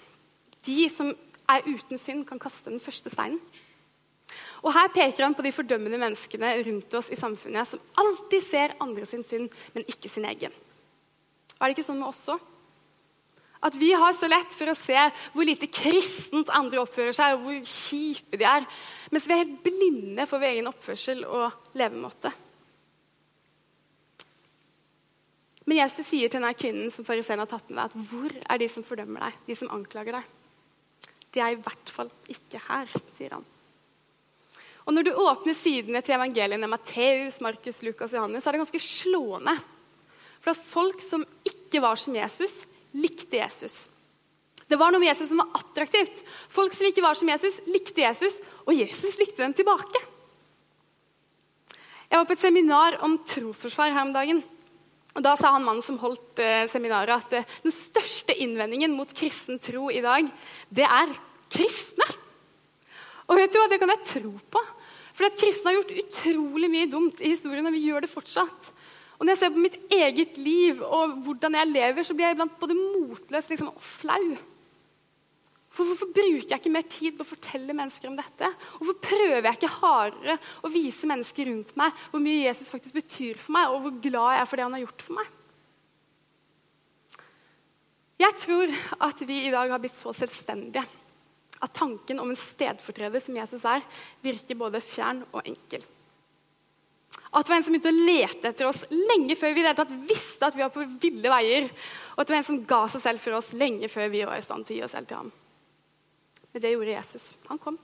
de 0.66 0.88
som 0.94 1.12
er 1.50 1.68
uten 1.68 2.00
synd, 2.00 2.26
kan 2.28 2.42
kaste 2.42 2.72
den 2.72 2.84
første 2.84 3.12
steinen. 3.12 3.42
Og 4.64 4.72
Her 4.74 4.90
peker 4.94 5.26
han 5.26 5.36
på 5.36 5.44
de 5.46 5.52
fordømmende 5.54 6.00
menneskene 6.00 6.56
rundt 6.64 6.96
oss 6.98 7.12
i 7.12 7.20
samfunnet 7.20 7.70
som 7.70 7.82
alltid 8.00 8.46
ser 8.48 8.78
andre 8.82 9.06
sin 9.06 9.26
synd, 9.28 9.52
men 9.76 9.86
ikke 9.92 10.10
sin 10.10 10.26
egen. 10.30 10.56
Er 11.60 11.70
det 11.70 11.78
ikke 11.78 11.88
sånn 11.90 12.00
med 12.00 12.10
oss 12.10 12.24
òg? 12.32 12.50
At 13.64 13.76
vi 13.80 13.94
har 13.96 14.12
så 14.20 14.28
lett 14.28 14.52
for 14.52 14.68
å 14.68 14.76
se 14.76 14.98
hvor 15.32 15.48
lite 15.48 15.70
kristent 15.72 16.50
andre 16.52 16.82
oppfører 16.82 17.16
seg, 17.16 17.36
og 17.36 17.46
hvor 17.46 17.60
kjipe 17.64 18.40
de 18.40 18.48
er, 18.48 18.66
mens 19.12 19.28
vi 19.28 19.36
er 19.36 19.44
helt 19.46 19.62
blinde 19.64 20.26
for 20.28 20.44
vår 20.44 20.56
egen 20.58 20.68
oppførsel 20.72 21.24
og 21.24 21.78
levemåte. 21.80 22.34
Men 25.64 25.80
Jesus 25.80 26.10
sier 26.10 26.28
til 26.28 26.42
denne 26.42 26.52
kvinnen 26.60 26.92
som 26.92 27.08
fariseeren 27.08 27.46
har 27.46 27.52
tatt 27.52 27.70
med 27.70 27.80
deg, 27.80 27.92
at 27.94 28.10
hvor 28.12 28.36
er 28.36 28.60
de 28.60 28.68
som 28.72 28.84
fordømmer 28.84 29.30
deg, 29.30 29.44
de 29.48 29.56
som 29.56 29.72
anklager 29.72 30.20
deg? 30.20 30.32
De 31.34 31.42
er 31.42 31.56
i 31.56 31.62
hvert 31.66 31.92
fall 31.94 32.12
ikke 32.30 32.62
her, 32.68 32.92
sier 33.18 33.38
han. 33.38 33.46
Og 34.84 34.94
Når 34.94 35.08
du 35.08 35.14
åpner 35.16 35.56
sidene 35.56 36.02
til 36.04 36.18
evangeliene 36.18 36.68
Matteus, 36.68 37.40
Markus, 37.42 37.80
Lukas 37.86 38.14
og 38.14 38.20
Johannes, 38.20 38.44
så 38.44 38.52
er 38.52 38.58
det 38.58 38.64
ganske 38.66 38.84
slående. 38.84 39.56
For 40.44 40.52
at 40.52 40.70
folk 40.74 41.04
som 41.08 41.24
ikke 41.48 41.80
var 41.84 41.96
som 42.00 42.16
Jesus, 42.18 42.52
likte 42.94 43.40
Jesus. 43.40 43.76
Det 44.68 44.80
var 44.80 44.92
noe 44.92 45.00
med 45.00 45.12
Jesus 45.12 45.30
som 45.32 45.40
var 45.40 45.54
attraktivt. 45.60 46.18
Folk 46.52 46.76
som 46.76 46.88
ikke 46.88 47.04
var 47.04 47.16
som 47.18 47.30
Jesus, 47.32 47.62
likte 47.70 48.04
Jesus, 48.04 48.36
og 48.68 48.76
Jesus 48.76 49.16
likte 49.20 49.40
dem 49.44 49.56
tilbake. 49.56 50.02
Jeg 52.12 52.20
var 52.20 52.28
på 52.30 52.36
et 52.36 52.44
seminar 52.44 53.00
om 53.06 53.16
trosforsvar 53.26 53.94
her 53.96 54.04
om 54.04 54.14
dagen. 54.14 54.44
Og 55.14 55.22
Da 55.22 55.36
sa 55.38 55.52
han 55.54 55.66
mannen 55.66 55.86
som 55.86 56.00
holdt 56.02 56.42
eh, 56.42 56.66
seminaret, 56.72 57.22
at 57.22 57.36
eh, 57.38 57.58
den 57.66 57.76
største 57.76 58.34
innvendingen 58.34 58.96
mot 58.98 59.12
kristen 59.14 59.60
tro 59.62 59.90
i 59.94 60.02
dag, 60.02 60.30
det 60.74 60.88
er 60.88 61.14
kristne. 61.54 62.08
Og 63.30 63.38
vet 63.38 63.54
du 63.54 63.60
hva, 63.62 63.68
Det 63.70 63.80
kan 63.82 63.94
jeg 63.94 64.08
tro 64.10 64.34
på. 64.56 64.64
For 65.14 65.38
kristne 65.38 65.70
har 65.70 65.78
gjort 65.78 65.94
utrolig 66.02 66.70
mye 66.74 66.90
dumt 66.90 67.22
i 67.22 67.36
historien, 67.36 67.68
og 67.70 67.76
vi 67.76 67.86
gjør 67.86 68.06
det 68.06 68.14
fortsatt. 68.14 68.72
Og 69.20 69.28
Når 69.28 69.36
jeg 69.36 69.42
ser 69.44 69.54
på 69.54 69.62
mitt 69.62 69.78
eget 69.94 70.38
liv 70.42 70.82
og 70.82 71.20
hvordan 71.24 71.60
jeg 71.60 71.70
lever, 71.70 72.04
så 72.04 72.18
blir 72.18 72.28
jeg 72.28 72.36
iblant 72.36 72.58
både 72.60 72.80
motløs 72.80 73.52
liksom, 73.52 73.70
og 73.70 73.86
flau. 74.02 74.34
For 75.74 75.90
Hvorfor 75.90 76.12
bruker 76.14 76.52
jeg 76.52 76.60
ikke 76.60 76.74
mer 76.74 76.86
tid 76.86 77.16
på 77.18 77.26
å 77.26 77.32
fortelle 77.32 77.74
mennesker 77.74 78.12
om 78.12 78.18
dette? 78.18 78.50
Hvorfor 78.78 78.98
prøver 79.08 79.48
jeg 79.48 79.58
ikke 79.58 79.78
hardere 79.80 80.36
å 80.62 80.70
vise 80.74 81.10
mennesker 81.10 81.50
rundt 81.50 81.72
meg 81.80 82.04
hvor 82.12 82.22
mye 82.22 82.44
Jesus 82.44 82.70
faktisk 82.70 83.00
betyr 83.00 83.40
for 83.42 83.56
meg, 83.58 83.72
og 83.72 83.82
hvor 83.82 83.96
glad 84.04 84.36
jeg 84.36 84.44
er 84.44 84.52
for 84.52 84.60
det 84.60 84.68
han 84.68 84.78
har 84.78 84.84
gjort 84.86 85.08
for 85.08 85.18
meg? 85.22 85.32
Jeg 88.22 88.38
tror 88.44 88.76
at 89.10 89.26
vi 89.26 89.40
i 89.48 89.52
dag 89.54 89.74
har 89.74 89.82
blitt 89.82 89.98
så 89.98 90.14
selvstendige 90.16 90.86
at 91.64 91.74
tanken 91.76 92.20
om 92.20 92.32
en 92.32 92.40
stedfortreder 92.40 93.24
som 93.24 93.38
Jesus 93.40 93.66
er, 93.66 93.84
virker 94.24 94.60
både 94.60 94.84
fjern 94.84 95.24
og 95.32 95.46
enkel. 95.48 95.84
At 97.34 97.46
det 97.46 97.50
var 97.50 97.58
en 97.58 97.66
som 97.66 97.74
begynte 97.74 97.90
å 97.90 98.08
lete 98.10 98.50
etter 98.52 98.68
oss 98.68 98.84
lenge 98.92 99.38
før 99.40 99.56
vi 99.56 99.64
visste 100.10 100.46
at 100.46 100.58
vi 100.58 100.62
var 100.62 100.74
på 100.74 100.86
ville 101.02 101.32
veier. 101.32 101.70
Og 102.14 102.22
at 102.22 102.28
det 102.28 102.36
var 102.36 102.42
en 102.44 102.50
som 102.52 102.66
ga 102.70 102.82
seg 102.94 103.06
selv 103.08 103.24
for 103.24 103.40
oss 103.40 103.54
lenge 103.58 103.90
før 103.90 104.12
vi 104.14 104.26
var 104.28 104.38
i 104.38 104.46
stand 104.46 104.68
til 104.68 104.76
å 104.76 104.78
gi 104.78 104.86
oss 104.86 104.94
selv 104.94 105.10
til 105.10 105.22
ham. 105.24 105.32
Men 106.54 106.62
det 106.62 106.74
gjorde 106.76 106.94
Jesus. 106.94 107.26
Han 107.50 107.60
kom, 107.62 107.80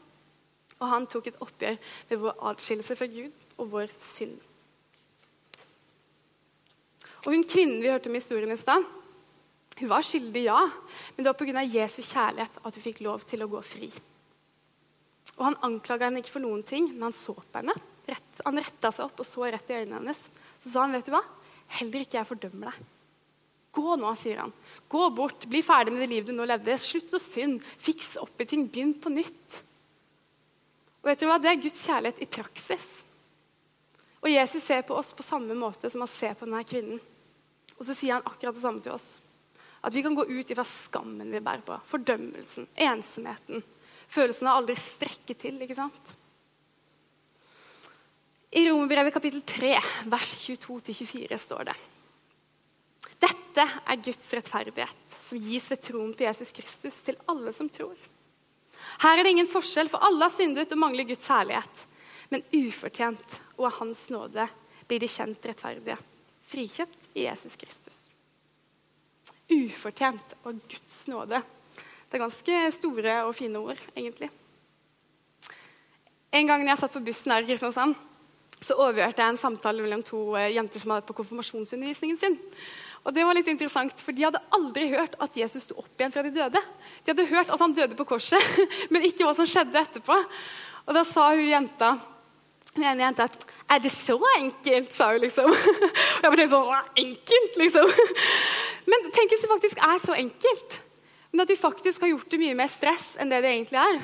og 0.80 0.86
han 0.88 1.08
tok 1.10 1.32
et 1.32 1.42
oppgjør 1.44 1.80
med 2.12 2.22
vår 2.22 2.46
atskillelse 2.52 2.96
fra 2.96 3.10
Gud 3.12 3.60
og 3.60 3.74
vår 3.74 3.92
synd. 4.14 4.38
Og 7.26 7.34
hun 7.34 7.44
kvinnen 7.50 7.82
vi 7.84 7.92
hørte 7.92 8.08
om 8.08 8.16
historien 8.16 8.54
i 8.54 8.60
stad, 8.60 8.86
hun 9.80 9.90
var 9.92 10.04
skyldig, 10.04 10.44
ja, 10.44 10.60
men 11.16 11.24
det 11.24 11.32
var 11.32 11.38
pga. 11.40 11.64
Jesu 11.64 12.02
kjærlighet 12.04 12.58
at 12.64 12.76
hun 12.76 12.84
fikk 12.84 13.00
lov 13.06 13.24
til 13.28 13.44
å 13.44 13.48
gå 13.52 13.62
fri. 13.64 13.88
Og 15.38 15.46
Han 15.46 15.60
anklaga 15.64 16.10
henne 16.10 16.20
ikke 16.20 16.36
for 16.36 16.44
noen 16.44 16.66
ting, 16.68 16.90
men 16.92 17.08
han 17.08 17.16
så 17.16 17.32
på 17.38 17.62
henne. 17.62 17.76
Rett, 18.10 18.42
han 18.44 18.60
retta 18.60 18.92
seg 18.92 19.06
opp 19.06 19.22
og 19.24 19.28
så 19.28 19.48
rett 19.48 19.72
i 19.72 19.78
øynene 19.78 20.02
hennes. 20.02 20.20
Så 20.60 20.74
sa 20.74 20.84
han, 20.84 20.96
vet 20.98 21.08
du 21.08 21.14
hva? 21.14 21.22
Heller 21.80 22.04
ikke 22.04 22.20
jeg 22.20 22.28
fordømmer 22.28 22.74
deg. 22.74 22.99
Gå 23.76 23.96
nå, 24.02 24.14
sier 24.18 24.42
han. 24.42 24.54
Gå 24.90 25.10
bort, 25.14 25.46
bli 25.50 25.62
ferdig 25.66 25.94
med 25.94 26.02
det 26.02 26.10
livet 26.10 26.32
du 26.32 26.38
nå 26.38 26.48
levde. 26.50 26.78
Slutt 26.82 27.14
å 27.14 27.22
synde. 27.22 27.66
Fiks 27.84 28.16
opp 28.22 28.42
i 28.42 28.48
ting. 28.50 28.66
Begynn 28.72 28.96
på 29.02 29.12
nytt. 29.14 29.60
Og 31.04 31.12
vet 31.12 31.22
du 31.22 31.28
hva? 31.30 31.38
Det 31.42 31.52
er 31.52 31.62
Guds 31.62 31.86
kjærlighet 31.86 32.24
i 32.26 32.30
praksis. 32.40 32.88
Og 34.20 34.32
Jesus 34.32 34.66
ser 34.66 34.82
på 34.88 34.98
oss 35.00 35.14
på 35.16 35.24
samme 35.24 35.56
måte 35.56 35.92
som 35.92 36.04
han 36.04 36.12
ser 36.12 36.34
på 36.36 36.48
denne 36.48 36.66
kvinnen. 36.68 37.00
Og 37.78 37.86
så 37.88 37.96
sier 37.96 38.18
han 38.18 38.26
akkurat 38.28 38.58
det 38.58 38.64
samme 38.64 38.84
til 38.84 38.98
oss. 38.98 39.06
At 39.86 39.96
vi 39.96 40.04
kan 40.04 40.18
gå 40.18 40.26
ut 40.28 40.50
ifra 40.50 40.66
skammen 40.68 41.30
vi 41.32 41.40
bærer 41.40 41.64
på, 41.64 41.78
fordømmelsen, 41.88 42.68
ensomheten. 42.76 43.64
Følelsen 44.12 44.50
av 44.50 44.60
aldri 44.60 44.76
strekke 44.82 45.38
til. 45.40 45.62
ikke 45.64 45.78
sant? 45.78 46.12
I 48.50 48.66
Romerbrevet 48.66 49.14
kapittel 49.14 49.46
3, 49.46 49.72
vers 50.10 50.36
22-24 50.42 51.40
står 51.46 51.70
det 51.70 51.78
Dette 53.20 53.66
er 53.66 54.02
Guds 54.04 54.34
rettferdighet, 54.34 55.18
som 55.28 55.42
gis 55.44 55.68
ved 55.72 55.82
troen 55.84 56.14
på 56.16 56.26
Jesus 56.26 56.54
Kristus 56.56 57.00
til 57.06 57.20
alle 57.30 57.54
som 57.56 57.70
tror. 57.72 57.98
Her 59.04 59.20
er 59.20 59.26
det 59.26 59.34
ingen 59.36 59.52
forskjell, 59.52 59.92
for 59.92 60.04
alle 60.06 60.28
har 60.28 60.36
syndet 60.36 60.72
og 60.72 60.82
mangler 60.82 61.08
Guds 61.10 61.28
herlighet. 61.28 61.86
Men 62.32 62.46
ufortjent 62.54 63.40
og 63.58 63.72
av 63.72 63.80
Hans 63.82 64.06
nåde 64.14 64.46
blir 64.88 65.02
de 65.04 65.10
kjent 65.12 65.50
rettferdige, 65.50 65.98
frikjøpt 66.52 67.12
i 67.18 67.26
Jesus 67.28 67.58
Kristus 67.60 68.06
ufortjent 69.50 70.36
og 70.46 70.60
Guds 70.70 71.00
nåde. 71.10 71.42
Det 72.10 72.18
er 72.18 72.24
ganske 72.24 72.60
store 72.78 73.16
og 73.28 73.34
fine 73.38 73.62
ord, 73.62 73.82
egentlig. 73.96 74.30
En 76.34 76.50
gang 76.50 76.66
jeg 76.68 76.82
satt 76.82 76.94
på 76.94 77.04
bussen 77.06 77.34
her 77.34 77.46
i 77.46 77.50
Kristiansand, 77.50 77.96
så 78.62 78.76
overhørte 78.76 79.24
jeg 79.24 79.34
en 79.34 79.42
samtale 79.42 79.82
mellom 79.82 80.04
to 80.06 80.36
eh, 80.38 80.52
jenter 80.54 80.82
som 80.82 80.94
hadde 80.94 81.08
på 81.08 81.16
konfirmasjonsundervisningen 81.22 82.20
sin. 82.22 82.36
Og 83.08 83.16
det 83.16 83.24
var 83.26 83.38
litt 83.38 83.48
interessant, 83.48 84.02
for 84.04 84.16
De 84.16 84.26
hadde 84.28 84.42
aldri 84.56 84.90
hørt 84.92 85.16
at 85.24 85.38
Jesus 85.38 85.64
sto 85.64 85.78
opp 85.80 86.00
igjen 86.00 86.14
fra 86.14 86.24
de 86.26 86.34
døde. 86.36 86.62
De 87.06 87.14
hadde 87.14 87.30
hørt 87.32 87.52
at 87.54 87.64
han 87.64 87.76
døde 87.76 87.98
på 87.98 88.08
korset, 88.10 88.62
men 88.92 89.06
ikke 89.08 89.26
hva 89.28 89.36
som 89.38 89.48
skjedde 89.50 89.80
etterpå. 89.80 90.18
Og 90.88 90.96
Da 90.98 91.06
sa 91.08 91.32
hun 91.32 91.48
jenta 91.48 91.98
den 92.76 93.00
jenta 93.02 93.24
at 93.24 93.46
'Er 93.70 93.80
det 93.80 93.92
så 93.92 94.20
enkelt?' 94.38 94.94
sa 94.94 95.12
hun 95.12 95.22
liksom. 95.22 95.50
Og 96.24 96.24
jeg 96.24 96.38
tenkte 96.38 96.50
sånn 96.50 96.86
Enkelt, 96.98 97.58
liksom. 97.58 97.90
Men 98.90 99.12
tenk 99.12 99.30
hvis 99.30 99.42
det 99.42 99.50
faktisk 99.50 99.78
er 99.78 99.98
så 100.06 100.14
enkelt. 100.14 100.80
Men 101.32 101.42
at 101.42 101.50
vi 101.50 101.56
faktisk 101.56 102.02
har 102.02 102.14
gjort 102.14 102.32
det 102.32 102.40
mye 102.40 102.56
mer 102.56 102.68
stress 102.68 103.16
enn 103.20 103.30
det 103.30 103.42
det 103.42 103.52
egentlig 103.52 103.80
er. 103.80 104.00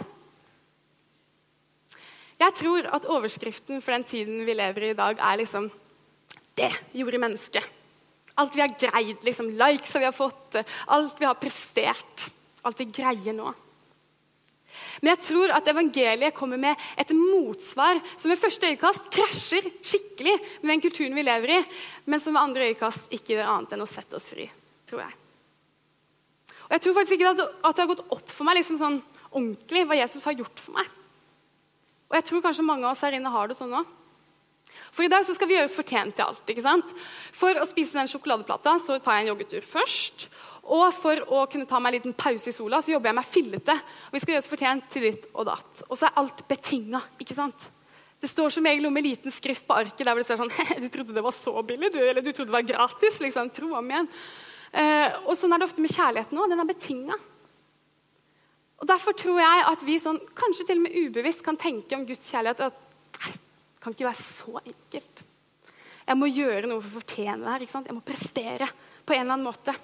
Jeg 2.40 2.54
tror 2.54 2.90
at 2.94 3.06
overskriften 3.06 3.82
for 3.82 3.92
den 3.96 4.04
tiden 4.04 4.46
vi 4.46 4.54
lever 4.54 4.84
i 4.84 4.90
i 4.90 4.98
dag, 4.98 5.18
er 5.20 5.38
liksom 5.38 5.72
Det 6.58 6.72
gjorde 6.94 7.20
mennesket. 7.20 7.64
Alt 8.36 8.56
vi 8.56 8.64
har 8.64 8.74
greid. 8.80 9.22
liksom 9.24 9.50
Likes 9.56 9.96
vi 9.96 10.04
har 10.04 10.16
fått, 10.16 10.58
alt 10.88 11.22
vi 11.22 11.26
har 11.26 11.38
prestert. 11.40 12.26
Alt 12.66 12.80
vi 12.80 12.90
greier 12.92 13.34
nå. 13.34 13.54
Men 15.00 15.14
jeg 15.14 15.24
tror 15.30 15.54
at 15.56 15.68
evangeliet 15.72 16.36
kommer 16.36 16.60
med 16.60 16.82
et 17.00 17.14
motsvar 17.16 18.02
som 18.18 18.32
ved 18.32 18.42
første 18.42 18.68
øyekast 18.68 19.08
krasjer 19.14 19.70
skikkelig 19.80 20.36
med 20.62 20.74
den 20.74 20.84
kulturen 20.84 21.16
vi 21.16 21.24
lever 21.24 21.54
i, 21.56 21.62
men 22.12 22.20
som 22.20 22.36
ved 22.36 22.42
andre 22.42 22.70
øyekast 22.72 23.14
ikke 23.16 23.38
gjør 23.38 23.54
annet 23.54 23.76
enn 23.76 23.86
å 23.86 23.90
sette 23.90 24.20
oss 24.20 24.28
fri 24.34 24.50
tror 24.86 25.06
jeg. 25.06 25.16
Og 26.66 26.72
Jeg 26.72 26.82
tror 26.82 26.96
faktisk 26.98 27.18
ikke 27.18 27.34
at 27.36 27.76
det 27.76 27.84
har 27.84 27.92
gått 27.92 28.08
opp 28.10 28.32
for 28.32 28.48
meg 28.48 28.60
liksom 28.60 28.80
sånn 28.80 29.02
ordentlig 29.36 29.84
hva 29.86 29.98
Jesus 30.00 30.24
har 30.26 30.38
gjort 30.38 30.62
for 30.62 30.78
meg. 30.78 30.90
Og 32.10 32.18
jeg 32.18 32.26
tror 32.30 32.44
kanskje 32.46 32.66
mange 32.66 32.86
av 32.86 32.96
oss 32.96 33.04
her 33.06 33.18
inne 33.18 33.34
har 33.34 33.50
det 33.50 33.58
sånn 33.60 33.74
òg. 33.76 33.90
For 34.96 35.04
i 35.04 35.12
dag 35.12 35.26
så 35.28 35.36
skal 35.36 35.50
vi 35.50 35.58
gjøre 35.58 35.68
oss 35.68 35.76
fortjent 35.76 36.16
til 36.16 36.24
alt. 36.24 36.48
ikke 36.48 36.64
sant? 36.64 36.92
For 37.36 37.58
å 37.60 37.68
spise 37.68 37.98
den 37.98 38.08
sjokoladeplata 38.08 38.78
så 38.86 38.96
tar 39.04 39.18
jeg 39.18 39.26
en 39.26 39.32
joggetur 39.34 39.66
først. 39.68 40.28
Og 40.72 40.86
for 40.98 41.20
å 41.36 41.42
kunne 41.52 41.68
ta 41.70 41.82
meg 41.84 41.92
en 41.92 41.98
liten 42.00 42.16
pause 42.18 42.50
i 42.50 42.56
sola 42.56 42.80
så 42.82 42.94
jobber 42.94 43.12
jeg 43.12 43.18
meg 43.20 43.34
fillete. 43.34 43.76
Og 44.08 44.16
vi 44.16 44.22
skal 44.24 44.34
gjøre 44.34 44.46
oss 44.46 44.52
fortjent 44.54 44.88
til 44.94 45.10
ditt 45.10 45.28
og 45.34 45.50
datt. 45.52 45.84
Og 45.90 46.00
så 46.00 46.08
er 46.08 46.22
alt 46.22 46.46
betinga. 46.48 47.04
ikke 47.20 47.36
sant? 47.38 47.68
Det 48.24 48.32
står 48.32 48.56
som 48.56 48.66
regel 48.66 48.88
noe 48.88 48.96
med 48.96 49.04
liten 49.06 49.36
skrift 49.36 49.68
på 49.68 49.76
arket 49.76 50.06
der 50.06 50.16
hvor 50.16 50.24
det 50.24 50.30
står 50.30 50.40
sånn 50.46 50.82
Du 50.86 50.88
trodde 50.94 51.18
det 51.18 51.26
var 51.28 51.36
så 51.36 51.60
billig, 51.68 51.92
du? 51.92 52.00
Eller 52.00 52.24
du 52.24 52.32
trodde 52.32 52.50
det 52.54 52.58
var 52.58 52.70
gratis? 52.72 53.20
liksom, 53.20 53.52
Tro 53.54 53.76
om 53.76 53.92
igjen. 53.92 54.10
Eh, 54.72 55.22
og 55.28 55.36
sånn 55.36 55.52
er 55.52 55.60
det 55.60 55.68
ofte 55.68 55.84
med 55.84 55.92
kjærligheten 55.92 56.40
òg. 56.40 56.50
Den 56.56 56.64
er 56.64 56.72
betinga. 56.72 57.20
Og 58.80 58.88
Derfor 58.88 59.16
tror 59.20 59.44
jeg 59.44 59.68
at 59.76 59.84
vi 59.88 60.00
sånn, 60.00 60.24
kanskje 60.40 60.70
til 60.70 60.80
og 60.80 60.88
med 60.88 60.96
ubevisst 60.96 61.44
kan 61.44 61.60
tenke 61.60 62.00
om 62.00 62.08
Guds 62.08 62.32
kjærlighet 62.32 62.64
at 62.72 62.85
kan 63.86 63.94
ikke 63.94 64.08
være 64.08 64.26
så 64.26 64.60
enkelt. 64.64 65.26
Jeg 66.06 66.18
må 66.18 66.30
gjøre 66.30 66.70
noe 66.70 66.82
for 66.82 66.90
å 66.90 67.00
fortjene 67.00 67.42
det 67.42 67.52
her. 67.52 67.84
Jeg 67.90 67.98
må 67.98 68.06
prestere 68.06 68.70
på 69.06 69.14
en 69.14 69.22
eller 69.22 69.36
annen 69.36 69.46
måte. 69.48 69.76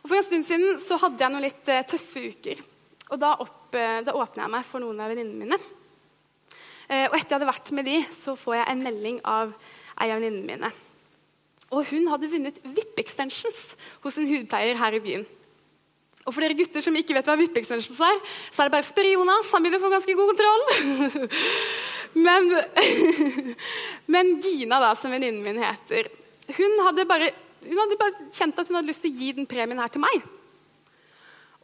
Og 0.00 0.08
For 0.08 0.16
en 0.16 0.26
stund 0.26 0.46
siden 0.48 0.78
så 0.86 0.98
hadde 1.02 1.20
jeg 1.20 1.34
noen 1.34 1.44
litt 1.44 1.70
uh, 1.70 1.82
tøffe 1.90 2.22
uker. 2.32 2.62
Og 3.10 3.18
Da, 3.20 3.34
opp, 3.42 3.74
uh, 3.74 3.98
da 4.06 4.14
åpna 4.16 4.46
jeg 4.46 4.54
meg 4.54 4.68
for 4.68 4.82
noen 4.82 5.02
av 5.02 5.10
venninnene 5.12 5.42
mine. 5.42 5.58
Uh, 6.90 7.06
og 7.10 7.18
etter 7.18 7.34
jeg 7.34 7.36
hadde 7.36 7.50
vært 7.50 7.74
med 7.76 7.86
de, 7.90 7.98
så 8.22 8.36
får 8.38 8.60
jeg 8.60 8.70
en 8.72 8.86
melding 8.86 9.20
av 9.28 9.52
ei 10.00 10.08
av 10.08 10.22
venninnene 10.22 10.54
mine. 10.54 10.72
Og 11.70 11.86
hun 11.92 12.08
hadde 12.10 12.30
vunnet 12.32 12.56
VIP-extensions 12.64 13.60
hos 14.02 14.18
en 14.18 14.30
hudpleier 14.30 14.78
her 14.80 14.96
i 14.96 15.02
byen. 15.04 15.28
Og 16.26 16.34
for 16.34 16.42
dere 16.42 16.56
gutter 16.58 16.82
som 16.84 16.96
ikke 16.98 17.14
vet 17.16 17.28
hva 17.28 17.36
VIP-extensions 17.38 18.00
er, 18.06 18.18
så 18.50 18.62
er 18.62 18.68
det 18.68 18.74
bare 18.74 18.86
å 18.86 18.90
spørre 18.90 19.14
Jonas. 19.14 19.52
Han 19.54 19.64
begynner 19.64 19.80
å 19.80 19.84
få 19.86 19.92
ganske 19.94 20.18
god 20.18 20.32
kontroll. 20.34 21.30
men, 22.14 22.50
men, 24.14 24.34
Gina, 24.42 24.80
da, 24.82 24.94
som 24.98 25.12
venninnen 25.14 25.44
min 25.44 25.62
heter, 25.62 26.10
hun 26.56 26.84
hadde, 26.86 27.06
bare, 27.06 27.30
hun 27.62 27.78
hadde 27.84 27.98
bare 28.00 28.28
kjent 28.34 28.58
at 28.58 28.68
hun 28.68 28.80
hadde 28.80 28.90
lyst 28.90 29.04
til 29.06 29.12
å 29.12 29.20
gi 29.20 29.32
den 29.38 29.48
premien 29.50 29.80
her 29.82 29.92
til 29.92 30.02
meg. 30.02 30.24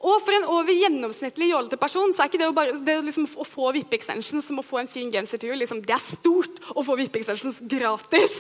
Og 0.06 0.20
for 0.20 0.36
en 0.36 0.44
over 0.52 0.76
gjennomsnittlig 0.76 1.48
jålete 1.50 1.78
person 1.80 2.12
så 2.12 2.22
er 2.22 2.28
ikke 2.30 2.40
det 2.42 2.50
å, 2.50 2.54
bare, 2.56 2.76
det 2.84 2.98
liksom, 3.06 3.26
å 3.40 3.46
få 3.48 3.72
VIP-extensions 3.74 4.44
som 4.44 4.60
å 4.60 4.64
få 4.66 4.82
en 4.82 4.90
fin 4.92 5.08
genser 5.12 5.40
til 5.40 5.50
jul. 5.50 5.58
Liksom, 5.62 5.80
det 5.88 5.96
er 5.96 6.04
stort 6.04 6.60
å 6.76 6.84
få 6.84 6.98
VIP-extensions 7.00 7.62
gratis. 7.64 8.36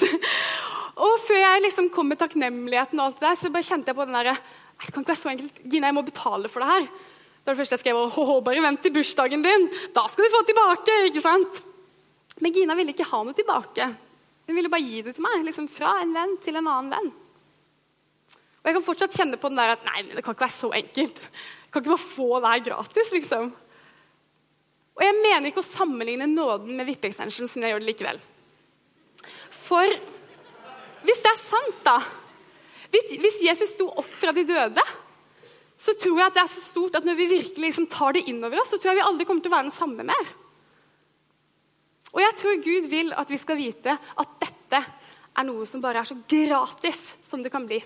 Og 1.06 1.24
før 1.26 1.40
jeg 1.40 1.64
liksom 1.64 1.88
kom 1.92 2.12
med 2.12 2.20
takknemligheten, 2.20 3.00
og 3.00 3.08
alt 3.08 3.18
det 3.20 3.26
der, 3.26 3.38
så 3.40 3.52
bare 3.52 3.68
kjente 3.68 3.92
jeg 3.92 3.98
på 3.98 4.06
den 4.06 4.16
derre 4.16 4.36
Det 4.36 4.92
kan 4.92 5.02
ikke 5.02 5.12
være 5.12 5.22
så 5.22 5.32
enkelt. 5.32 5.58
Gina, 5.64 5.88
jeg 5.88 5.96
må 5.96 6.04
betale 6.04 6.50
for 6.52 6.64
det 6.64 6.70
her. 6.70 6.86
Det 6.86 7.48
var 7.48 7.56
det 7.56 7.60
første 7.62 7.76
jeg 7.76 7.82
skrev. 7.84 7.98
Å, 8.04 8.36
bare 8.44 8.62
vent 8.64 8.80
til 8.84 8.92
bursdagen 8.92 9.44
din. 9.44 9.66
Da 9.96 10.04
skal 10.12 10.26
du 10.26 10.32
få 10.36 10.42
tilbake. 10.48 10.96
ikke 11.08 11.24
sant? 11.24 11.60
Men 12.40 12.52
Gina 12.52 12.76
ville 12.76 12.92
ikke 12.92 13.08
ha 13.08 13.22
noe 13.24 13.36
tilbake. 13.36 13.86
Hun 14.46 14.58
ville 14.58 14.70
bare 14.72 14.84
gi 14.84 15.02
det 15.02 15.16
til 15.16 15.24
meg. 15.24 15.44
liksom 15.46 15.68
Fra 15.72 15.98
en 16.02 16.14
venn 16.14 16.36
til 16.42 16.58
en 16.58 16.66
annen 16.66 16.92
venn. 16.92 17.12
Og 18.66 18.70
jeg 18.70 18.76
kan 18.76 18.86
fortsatt 18.88 19.14
kjenne 19.14 19.38
på 19.38 19.50
den 19.50 19.60
der 19.60 19.76
at 19.76 19.86
nei, 19.86 20.02
det 20.10 20.24
kan 20.26 20.34
ikke 20.34 20.46
være 20.46 20.58
så 20.58 20.72
enkelt. 20.74 21.20
Jeg 21.22 21.70
kan 21.70 21.82
ikke 21.82 21.92
bare 21.92 22.10
få 22.16 22.28
det 22.42 22.52
her 22.52 22.64
gratis, 22.66 23.12
liksom. 23.14 23.50
Og 24.96 25.04
jeg 25.04 25.16
mener 25.20 25.50
ikke 25.50 25.62
å 25.62 25.68
sammenligne 25.68 26.26
nåden 26.30 26.72
med 26.74 26.88
VIP-extension, 26.88 27.50
som 27.52 27.62
jeg 27.62 27.74
gjør 27.74 27.84
det 27.84 27.90
likevel. 27.92 28.20
For 29.68 29.92
hvis 31.06 31.22
det 31.22 31.30
er 31.32 31.42
sant, 31.42 31.82
da 31.86 31.98
Hvis 32.96 33.40
Jesus 33.42 33.72
sto 33.74 33.88
opp 34.00 34.12
fra 34.16 34.32
de 34.32 34.44
døde, 34.46 34.82
så 35.82 35.92
tror 36.00 36.20
jeg 36.20 36.26
at 36.30 36.36
det 36.36 36.42
er 36.44 36.52
så 36.54 36.62
stort 36.64 36.94
at 36.96 37.04
når 37.04 37.18
vi 37.18 37.26
virkelig 37.34 37.66
liksom 37.66 37.88
tar 37.90 38.14
det 38.16 38.22
inn 38.30 38.38
over 38.46 38.62
oss, 38.62 38.70
så 38.72 38.78
tror 38.78 38.92
jeg 38.92 39.00
vi 39.00 39.06
aldri 39.08 39.26
kommer 39.28 39.42
til 39.44 39.52
å 39.52 39.56
være 39.56 39.68
den 39.68 39.76
samme 39.76 40.06
mer. 40.06 40.30
Og 42.14 42.22
jeg 42.22 42.36
tror 42.40 42.62
Gud 42.64 42.88
vil 42.90 43.12
at 43.16 43.30
vi 43.30 43.38
skal 43.40 43.58
vite 43.58 43.96
at 43.96 44.38
dette 44.42 44.80
er 45.36 45.46
noe 45.46 45.66
som 45.68 45.82
bare 45.84 46.00
er 46.00 46.08
så 46.08 46.16
gratis 46.28 47.00
som 47.28 47.42
det 47.44 47.52
kan 47.52 47.66
bli. 47.68 47.80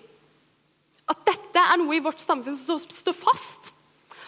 At 1.11 1.25
dette 1.27 1.63
er 1.63 1.81
noe 1.81 1.97
i 1.97 2.03
vårt 2.05 2.23
samfunn 2.23 2.59
som 2.61 2.79
står 2.79 3.17
fast. 3.17 3.73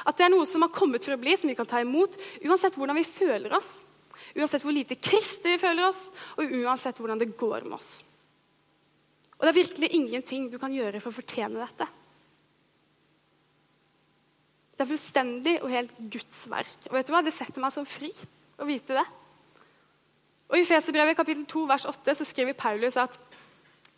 At 0.03 0.19
det 0.19 0.27
er 0.27 0.33
noe 0.35 0.49
som 0.51 0.65
har 0.65 0.75
kommet 0.75 1.05
for 1.05 1.15
å 1.15 1.21
bli, 1.21 1.37
som 1.39 1.51
vi 1.51 1.57
kan 1.59 1.69
ta 1.69 1.83
imot 1.83 2.17
uansett 2.43 2.75
hvordan 2.79 2.99
vi 2.99 3.07
føler 3.07 3.55
oss. 3.55 3.69
Uansett 4.35 4.65
hvor 4.65 4.75
lite 4.75 4.99
kristne 4.99 5.55
vi 5.55 5.63
føler 5.63 5.91
oss, 5.91 6.01
og 6.41 6.51
uansett 6.63 6.99
hvordan 6.99 7.21
det 7.21 7.35
går 7.39 7.69
med 7.69 7.77
oss. 7.79 7.91
Og 9.39 9.47
det 9.47 9.53
er 9.53 9.61
virkelig 9.61 9.91
ingenting 9.95 10.49
du 10.51 10.59
kan 10.63 10.75
gjøre 10.75 11.01
for 11.03 11.13
å 11.13 11.19
fortjene 11.19 11.63
dette. 11.63 11.87
Det 14.73 14.85
er 14.85 14.91
fullstendig 14.91 15.57
og 15.61 15.71
helt 15.71 15.99
Guds 16.11 16.45
verk. 16.51 16.87
Og 16.89 16.97
vet 16.97 17.07
du 17.07 17.15
hva? 17.15 17.23
Det 17.23 17.35
setter 17.37 17.63
meg 17.63 17.75
som 17.75 17.87
fri 17.87 18.11
å 18.59 18.67
vite 18.67 18.97
det. 18.97 19.05
Og 20.53 20.59
I 20.61 20.67
Feserbrevet 20.69 21.17
kapittel 21.17 21.47
2 21.49 21.63
vers 21.71 21.87
8 21.89 22.15
så 22.19 22.27
skriver 22.29 22.57
Paulus 22.59 22.99
at 23.01 23.17